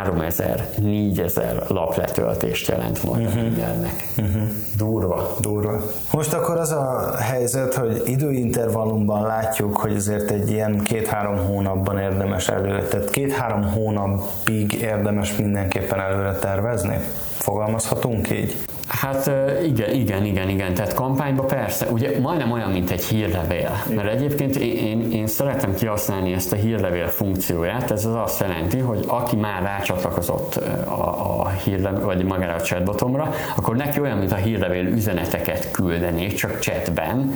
3000-4000 0.05 1.67
lapletöltést 1.67 2.67
jelent 2.67 3.03
majd 3.03 3.25
uh-huh. 3.25 3.41
mindennek. 3.41 4.07
Uh-huh. 4.17 4.41
Durva. 4.77 5.35
Durva. 5.39 5.81
Most 6.11 6.33
akkor 6.33 6.57
az 6.57 6.71
a 6.71 7.15
helyzet, 7.19 7.73
hogy 7.73 8.01
időintervallumban 8.05 9.21
látjuk, 9.21 9.77
hogy 9.77 9.95
azért 9.95 10.31
egy 10.31 10.51
ilyen 10.51 10.81
két-három 10.83 11.37
hónapban 11.37 11.97
érdemes 11.97 12.49
előre, 12.49 12.83
tehát 12.83 13.09
két-három 13.09 13.61
hónapig 13.61 14.73
érdemes 14.73 15.35
mindenképpen 15.35 15.99
előre 15.99 16.33
tervezni? 16.33 16.99
Fogalmazhatunk 17.37 18.29
így? 18.29 18.55
Hát 18.89 19.31
igen, 19.63 19.91
igen, 19.91 20.25
igen, 20.25 20.49
igen. 20.49 20.73
Tehát 20.73 20.93
kampányban 20.93 21.47
persze, 21.47 21.87
ugye 21.89 22.19
majdnem 22.19 22.51
olyan, 22.51 22.71
mint 22.71 22.89
egy 22.89 23.03
hírlevél. 23.03 23.83
Mert 23.95 24.07
egyébként 24.07 24.55
én, 24.55 24.77
én, 24.77 25.11
én 25.11 25.27
szeretem 25.27 25.73
kihasználni 25.73 26.33
ezt 26.33 26.53
a 26.53 26.55
hírlevél 26.55 27.07
funkcióját. 27.07 27.91
Ez 27.91 28.05
az 28.05 28.15
azt 28.15 28.39
jelenti, 28.39 28.79
hogy 28.79 29.03
aki 29.07 29.35
már 29.35 29.61
rácsatlakozott 29.63 30.55
a, 30.85 31.41
a 31.41 31.49
hírlevél, 31.49 32.05
vagy 32.05 32.23
magára 32.23 32.53
a 32.53 32.61
chatbotomra, 32.61 33.33
akkor 33.55 33.75
neki 33.75 33.99
olyan, 33.99 34.17
mint 34.17 34.31
a 34.31 34.35
hírlevél 34.35 34.85
üzeneteket 34.85 35.71
küldenék, 35.71 36.33
csak 36.33 36.59
chatben 36.59 37.33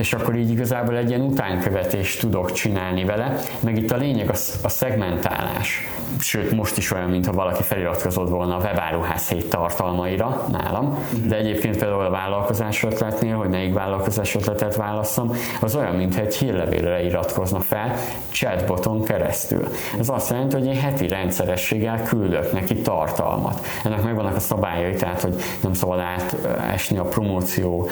és 0.00 0.12
akkor 0.12 0.36
így 0.36 0.50
igazából 0.50 0.96
egy 0.96 1.08
ilyen 1.08 1.20
utánkövetést 1.20 2.20
tudok 2.20 2.52
csinálni 2.52 3.04
vele, 3.04 3.36
meg 3.60 3.76
itt 3.76 3.90
a 3.90 3.96
lényeg 3.96 4.28
a, 4.28 4.34
a 4.62 4.68
szegmentálás. 4.68 5.86
Sőt, 6.18 6.50
most 6.50 6.76
is 6.76 6.92
olyan, 6.92 7.10
mintha 7.10 7.32
valaki 7.32 7.62
feliratkozott 7.62 8.28
volna 8.28 8.56
a 8.56 8.60
webáruház 8.60 9.28
hét 9.28 9.50
tartalmaira 9.50 10.46
nálam, 10.50 10.98
de 11.26 11.36
egyébként 11.36 11.76
például 11.76 12.04
a 12.04 12.10
vállalkozás 12.10 12.82
ötletnél, 12.82 13.36
hogy 13.36 13.48
melyik 13.48 13.74
vállalkozás 13.74 14.34
ötletet 14.34 14.76
válasszam, 14.76 15.32
az 15.60 15.76
olyan, 15.76 15.94
mintha 15.94 16.20
egy 16.20 16.36
hírlevélre 16.36 17.04
iratkozna 17.04 17.60
fel 17.60 17.94
chatboton 18.30 19.04
keresztül. 19.04 19.68
Ez 19.98 20.08
azt 20.08 20.30
jelenti, 20.30 20.56
hogy 20.56 20.66
én 20.66 20.80
heti 20.80 21.08
rendszerességgel 21.08 22.02
küldök 22.02 22.52
neki 22.52 22.74
tartalmat. 22.74 23.66
Ennek 23.84 24.02
megvannak 24.02 24.36
a 24.36 24.40
szabályai, 24.40 24.94
tehát 24.94 25.20
hogy 25.20 25.34
nem 25.62 25.72
szabad 25.72 25.98
átesni 25.98 26.98
a 26.98 27.04
promóció 27.04 27.88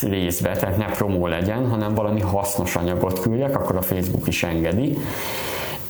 rész 0.00 0.40
részbe, 0.44 0.60
tehát 0.60 0.76
ne 0.76 0.84
promó 0.84 1.26
legyen, 1.26 1.68
hanem 1.68 1.94
valami 1.94 2.20
hasznos 2.20 2.76
anyagot 2.76 3.20
küldjek, 3.20 3.56
akkor 3.56 3.76
a 3.76 3.82
Facebook 3.82 4.26
is 4.26 4.42
engedi. 4.42 4.98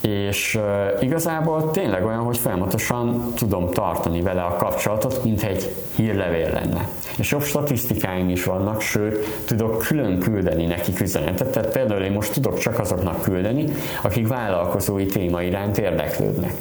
És 0.00 0.58
igazából 1.00 1.70
tényleg 1.70 2.04
olyan, 2.04 2.20
hogy 2.20 2.36
folyamatosan 2.36 3.32
tudom 3.36 3.70
tartani 3.70 4.20
vele 4.22 4.42
a 4.42 4.56
kapcsolatot, 4.56 5.24
mint 5.24 5.42
egy 5.42 5.74
hírlevél 5.96 6.50
lenne. 6.52 6.88
És 7.18 7.30
jobb 7.30 7.42
statisztikáim 7.42 8.28
is 8.28 8.44
vannak, 8.44 8.80
sőt, 8.80 9.26
tudok 9.44 9.78
külön 9.78 10.18
küldeni 10.18 10.66
nekik 10.66 11.00
üzenetet, 11.00 11.50
tehát 11.50 11.72
például 11.72 12.02
én 12.02 12.12
most 12.12 12.32
tudok 12.32 12.58
csak 12.58 12.78
azoknak 12.78 13.22
küldeni, 13.22 13.64
akik 14.02 14.28
vállalkozói 14.28 15.06
téma 15.06 15.42
iránt 15.42 15.78
érdeklődnek. 15.78 16.52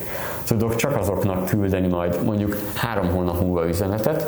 Tudok 0.48 0.76
csak 0.76 0.98
azoknak 0.98 1.46
küldeni 1.46 1.88
majd 1.88 2.24
mondjuk 2.24 2.58
három 2.74 3.10
hónap 3.10 3.42
múlva 3.42 3.68
üzenetet, 3.68 4.26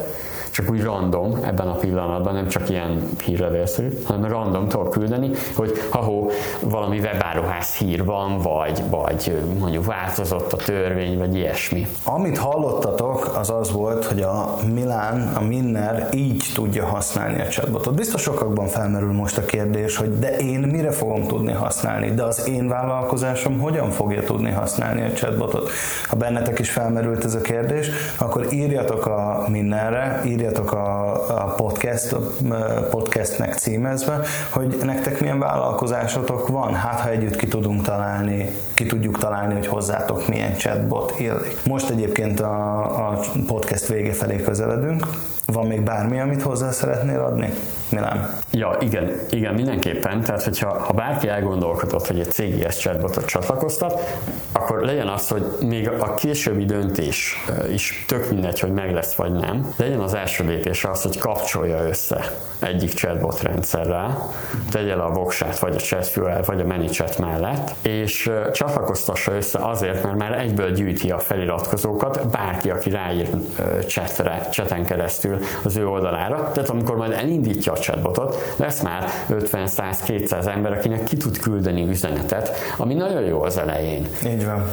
csak 0.55 0.69
úgy 0.69 0.83
random 0.83 1.39
ebben 1.43 1.67
a 1.67 1.73
pillanatban, 1.73 2.33
nem 2.33 2.47
csak 2.47 2.69
ilyen 2.69 3.09
hírlevélszerű, 3.23 3.89
hanem 4.05 4.29
random 4.29 4.67
tudok 4.67 4.89
küldeni, 4.89 5.29
hogy 5.55 5.71
ha 5.89 6.29
valami 6.59 6.99
webáruház 6.99 7.75
hír 7.75 8.05
van, 8.05 8.37
vagy, 8.37 8.83
vagy 8.89 9.41
mondjuk 9.59 9.85
változott 9.85 10.53
a 10.53 10.57
törvény, 10.57 11.17
vagy 11.17 11.35
ilyesmi. 11.35 11.87
Amit 12.03 12.37
hallottatok, 12.37 13.35
az 13.37 13.49
az 13.49 13.71
volt, 13.71 14.05
hogy 14.05 14.21
a 14.21 14.55
Milán, 14.73 15.31
a 15.35 15.41
Minner 15.41 16.09
így 16.13 16.43
tudja 16.53 16.85
használni 16.85 17.41
a 17.41 17.47
chatbotot. 17.47 17.95
Biztos 17.95 18.21
sokakban 18.21 18.67
felmerül 18.67 19.11
most 19.11 19.37
a 19.37 19.45
kérdés, 19.45 19.97
hogy 19.97 20.19
de 20.19 20.37
én 20.37 20.59
mire 20.59 20.91
fogom 20.91 21.27
tudni 21.27 21.51
használni, 21.51 22.13
de 22.13 22.23
az 22.23 22.47
én 22.47 22.67
vállalkozásom 22.67 23.59
hogyan 23.59 23.89
fogja 23.89 24.23
tudni 24.23 24.51
használni 24.51 25.01
a 25.01 25.11
chatbotot? 25.11 25.69
Ha 26.07 26.15
bennetek 26.15 26.59
is 26.59 26.69
felmerült 26.69 27.25
ez 27.25 27.35
a 27.35 27.41
kérdés, 27.41 27.89
akkor 28.17 28.53
írjatok 28.53 29.05
a 29.05 29.45
Minnerre, 29.47 30.21
írjatok 30.25 30.43
írjatok 30.45 30.71
a, 30.71 31.11
a 31.43 31.53
podcast, 31.55 32.13
a 32.13 32.19
podcastnek 32.89 33.53
címezve, 33.53 34.19
hogy 34.49 34.77
nektek 34.83 35.19
milyen 35.19 35.39
vállalkozásotok 35.39 36.47
van. 36.47 36.73
Hát, 36.73 36.99
ha 36.99 37.09
együtt 37.09 37.35
ki 37.35 37.47
tudunk 37.47 37.81
találni, 37.81 38.49
ki 38.73 38.85
tudjuk 38.85 39.17
találni, 39.17 39.53
hogy 39.53 39.67
hozzátok 39.67 40.27
milyen 40.27 40.55
chatbot 40.55 41.13
illik. 41.19 41.57
Most 41.65 41.89
egyébként 41.89 42.39
a, 42.39 42.81
a 43.09 43.19
podcast 43.47 43.87
vége 43.87 44.13
felé 44.13 44.35
közeledünk. 44.35 45.07
Van 45.45 45.67
még 45.67 45.81
bármi, 45.81 46.19
amit 46.19 46.41
hozzá 46.41 46.71
szeretnél 46.71 47.19
adni? 47.19 47.53
Milán? 47.95 48.37
Ja, 48.51 48.77
igen, 48.79 49.11
igen, 49.29 49.53
mindenképpen. 49.53 50.21
Tehát, 50.21 50.43
hogyha 50.43 50.79
ha 50.79 50.93
bárki 50.93 51.27
elgondolkodott, 51.27 52.07
hogy 52.07 52.19
egy 52.19 52.31
CGS 52.31 52.77
chatbotot 52.77 53.25
csatlakoztat, 53.25 54.17
akkor 54.51 54.81
legyen 54.81 55.07
az, 55.07 55.27
hogy 55.27 55.45
még 55.59 55.89
a 55.89 56.13
későbbi 56.13 56.65
döntés 56.65 57.43
is 57.71 58.05
tök 58.07 58.29
mindegy, 58.29 58.59
hogy 58.59 58.73
meg 58.73 58.93
lesz 58.93 59.13
vagy 59.13 59.31
nem. 59.31 59.73
Legyen 59.77 59.99
az 59.99 60.13
első 60.13 60.43
lépés 60.43 60.83
az, 60.83 61.01
hogy 61.01 61.17
kapcsolja 61.17 61.87
össze 61.87 62.31
egyik 62.59 62.93
chatbot 62.93 63.41
rendszerrel, 63.41 64.29
tegye 64.71 64.95
le 64.95 65.03
a 65.03 65.09
voksát, 65.09 65.59
vagy 65.59 65.75
a 65.75 65.79
chatfuel, 65.79 66.41
vagy 66.45 66.61
a 66.61 66.65
ManyChat 66.65 67.17
mellett, 67.17 67.71
és 67.81 68.31
csatlakoztassa 68.53 69.31
össze 69.31 69.59
azért, 69.59 70.03
mert 70.03 70.17
már 70.17 70.39
egyből 70.39 70.71
gyűjti 70.71 71.11
a 71.11 71.19
feliratkozókat, 71.19 72.29
bárki, 72.29 72.69
aki 72.69 72.89
ráír 72.89 73.29
chatre, 73.87 74.47
chaten 74.51 74.85
keresztül 74.85 75.37
az 75.63 75.75
ő 75.75 75.87
oldalára. 75.87 76.51
Tehát 76.53 76.69
amikor 76.69 76.95
majd 76.95 77.11
elindítja 77.11 77.71
a 77.71 77.77
chatbotot, 77.85 78.53
lesz 78.55 78.81
már 78.81 79.09
50, 79.29 79.67
100, 79.67 79.99
200 80.01 80.47
ember, 80.47 80.71
akinek 80.71 81.03
ki 81.03 81.17
tud 81.17 81.39
küldeni 81.39 81.87
üzenetet, 81.89 82.51
ami 82.77 82.93
nagyon 82.93 83.21
jó 83.21 83.41
az 83.41 83.57
elején. 83.57 84.07
Így 84.25 84.45
van. 84.45 84.63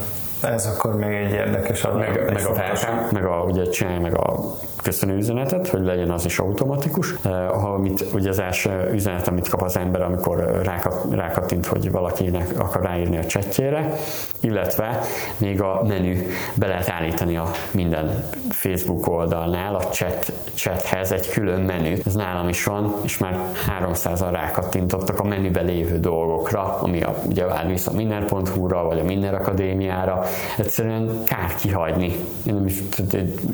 Ez 0.43 0.67
akkor 0.67 0.97
még 0.97 1.15
egy 1.15 1.33
érdekes 1.33 1.83
adat. 1.83 1.99
Meg, 1.99 2.33
meg 2.33 2.47
a 2.47 2.55
feltám, 2.55 3.09
meg 3.13 3.25
a, 3.25 3.43
ugye 3.43 3.69
csinálj 3.69 3.99
meg 3.99 4.17
a 4.19 4.55
köszönő 4.83 5.17
üzenetet, 5.17 5.69
hogy 5.69 5.85
legyen 5.85 6.11
az 6.11 6.25
is 6.25 6.39
automatikus. 6.39 7.15
Amit, 7.53 8.05
ugye 8.15 8.29
az 8.29 8.39
első 8.39 8.91
üzenet, 8.93 9.29
amit 9.29 9.49
kap 9.49 9.63
az 9.63 9.77
ember, 9.77 10.03
amikor 10.03 10.61
rákat, 10.65 11.07
rákattint, 11.11 11.67
hogy 11.67 11.91
valakinek 11.91 12.59
akar 12.59 12.83
ráírni 12.83 13.19
a 13.19 13.25
csetjére, 13.25 13.93
illetve 14.41 15.01
még 15.37 15.63
a 15.63 15.83
menü 15.89 16.17
be 16.55 16.67
lehet 16.67 16.89
állítani 16.89 17.37
a 17.37 17.51
minden 17.71 18.25
Facebook 18.49 19.07
oldalnál 19.07 19.75
a 19.75 19.81
chat, 19.81 20.33
chathez 20.55 21.13
egy 21.13 21.29
külön 21.29 21.61
menü. 21.61 21.97
Ez 22.05 22.15
nálam 22.15 22.49
is 22.49 22.65
van, 22.65 22.95
és 23.03 23.19
már 23.19 23.41
300-an 23.81 24.29
rákattintottak 24.31 25.21
a 25.21 25.25
menübe 25.25 25.61
lévő 25.61 25.99
dolgokra, 25.99 26.79
ami 26.81 27.03
a, 27.03 27.15
ugye 27.27 27.47
vár 27.47 27.67
vissza 27.67 27.91
a 27.91 27.95
minner.hu-ra, 27.95 28.85
vagy 28.85 28.99
a 28.99 29.05
Minner 29.05 29.35
Akadémiára. 29.35 30.25
Egyszerűen 30.59 31.23
kár 31.25 31.55
kihagyni. 31.55 32.17
Én 32.47 32.55
nem 32.55 32.67
is, 32.67 32.83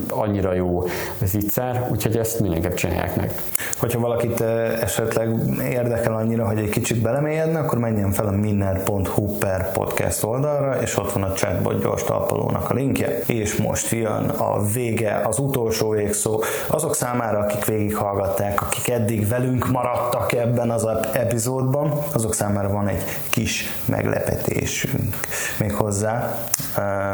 annyira 0.09 0.53
jó 0.53 0.83
az 1.21 1.35
ígyszer, 1.35 1.87
úgyhogy 1.91 2.17
ezt 2.17 2.39
mindenképp 2.39 2.73
csinálják 2.73 3.15
meg. 3.15 3.33
Hogyha 3.79 3.99
valakit 3.99 4.41
esetleg 4.81 5.29
érdekel 5.61 6.13
annyira, 6.13 6.47
hogy 6.47 6.57
egy 6.57 6.69
kicsit 6.69 7.01
belemélyedne, 7.01 7.59
akkor 7.59 7.77
menjen 7.77 8.11
fel 8.11 8.25
a 8.27 8.31
minner.hu 8.31 9.37
per 9.37 9.71
podcast 9.71 10.23
oldalra, 10.23 10.81
és 10.81 10.97
ott 10.97 11.11
van 11.11 11.23
a 11.23 11.33
chatbot 11.33 11.81
gyors 11.81 12.03
talpalónak 12.03 12.69
a 12.69 12.73
linkje. 12.73 13.19
És 13.25 13.55
most 13.55 13.91
jön 13.91 14.29
a 14.29 14.63
vége, 14.73 15.21
az 15.23 15.39
utolsó 15.39 15.89
végszó. 15.89 16.41
Azok 16.67 16.95
számára, 16.95 17.39
akik 17.39 17.65
végighallgatták, 17.65 18.61
akik 18.61 18.89
eddig 18.89 19.27
velünk 19.27 19.71
maradtak 19.71 20.33
ebben 20.33 20.71
az 20.71 20.87
epizódban, 21.13 21.93
azok 22.13 22.33
számára 22.33 22.69
van 22.69 22.87
egy 22.87 23.03
kis 23.29 23.65
meglepetésünk. 23.85 25.15
Méghozzá 25.59 26.37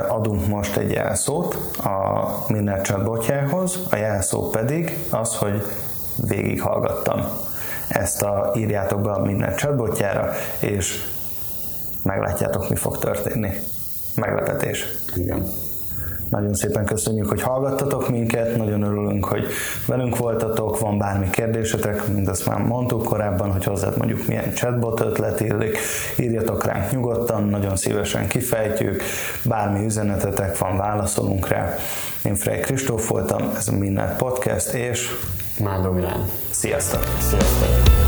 adunk 0.10 0.48
most 0.48 0.78
egy 0.78 0.91
jelszót 0.91 1.58
a 1.84 2.28
Minner 2.48 2.82
chatbotjához, 2.82 3.80
a 3.95 3.97
jelszó 3.97 4.49
pedig 4.49 4.97
az, 5.10 5.36
hogy 5.36 5.62
végighallgattam. 6.27 7.21
Ezt 7.88 8.21
a 8.21 8.51
írjátok 8.58 9.01
be 9.01 9.12
a 9.12 9.19
Minner 9.19 9.55
chatbotjára, 9.55 10.31
és 10.60 11.01
meglátjátok, 12.03 12.69
mi 12.69 12.75
fog 12.75 12.97
történni. 12.97 13.51
Meglepetés. 14.15 14.86
Igen. 15.15 15.47
Nagyon 16.30 16.54
szépen 16.54 16.86
köszönjük, 16.86 17.30
hogy 17.30 17.42
hallgattatok 17.42 18.10
minket, 18.10 18.58
nagyon 18.58 18.82
örülünk, 18.82 19.26
hogy 19.26 19.46
velünk 19.88 20.18
voltatok, 20.18 20.80
van 20.80 20.98
bármi 20.98 21.30
kérdésetek, 21.30 22.08
mint 22.08 22.28
azt 22.28 22.46
már 22.46 22.60
mondtuk 22.60 23.04
korábban, 23.04 23.52
hogy 23.52 23.64
hozzád 23.64 23.98
mondjuk 23.98 24.28
milyen 24.28 24.54
chatbot 24.54 25.02
ötlet 25.02 25.40
illik, 25.40 25.78
írjatok 26.18 26.66
ránk 26.66 26.92
nyugodtan, 26.92 27.44
nagyon 27.44 27.76
szívesen 27.76 28.28
kifejtjük, 28.28 29.02
bármi 29.46 29.86
üzenetetek 29.86 30.58
van, 30.58 30.78
válaszolunk 30.78 31.48
rá. 31.48 31.76
Én 32.24 32.36
Frey 32.36 32.60
Kristóf 32.60 33.08
voltam, 33.08 33.52
ez 33.58 33.68
a 33.68 33.72
Minden 33.72 34.16
Podcast, 34.18 34.74
és 34.74 35.10
Mándó 35.60 35.92
Milán. 35.92 36.26
Sziasztok! 36.50 37.04
Sziasztok! 37.20 38.05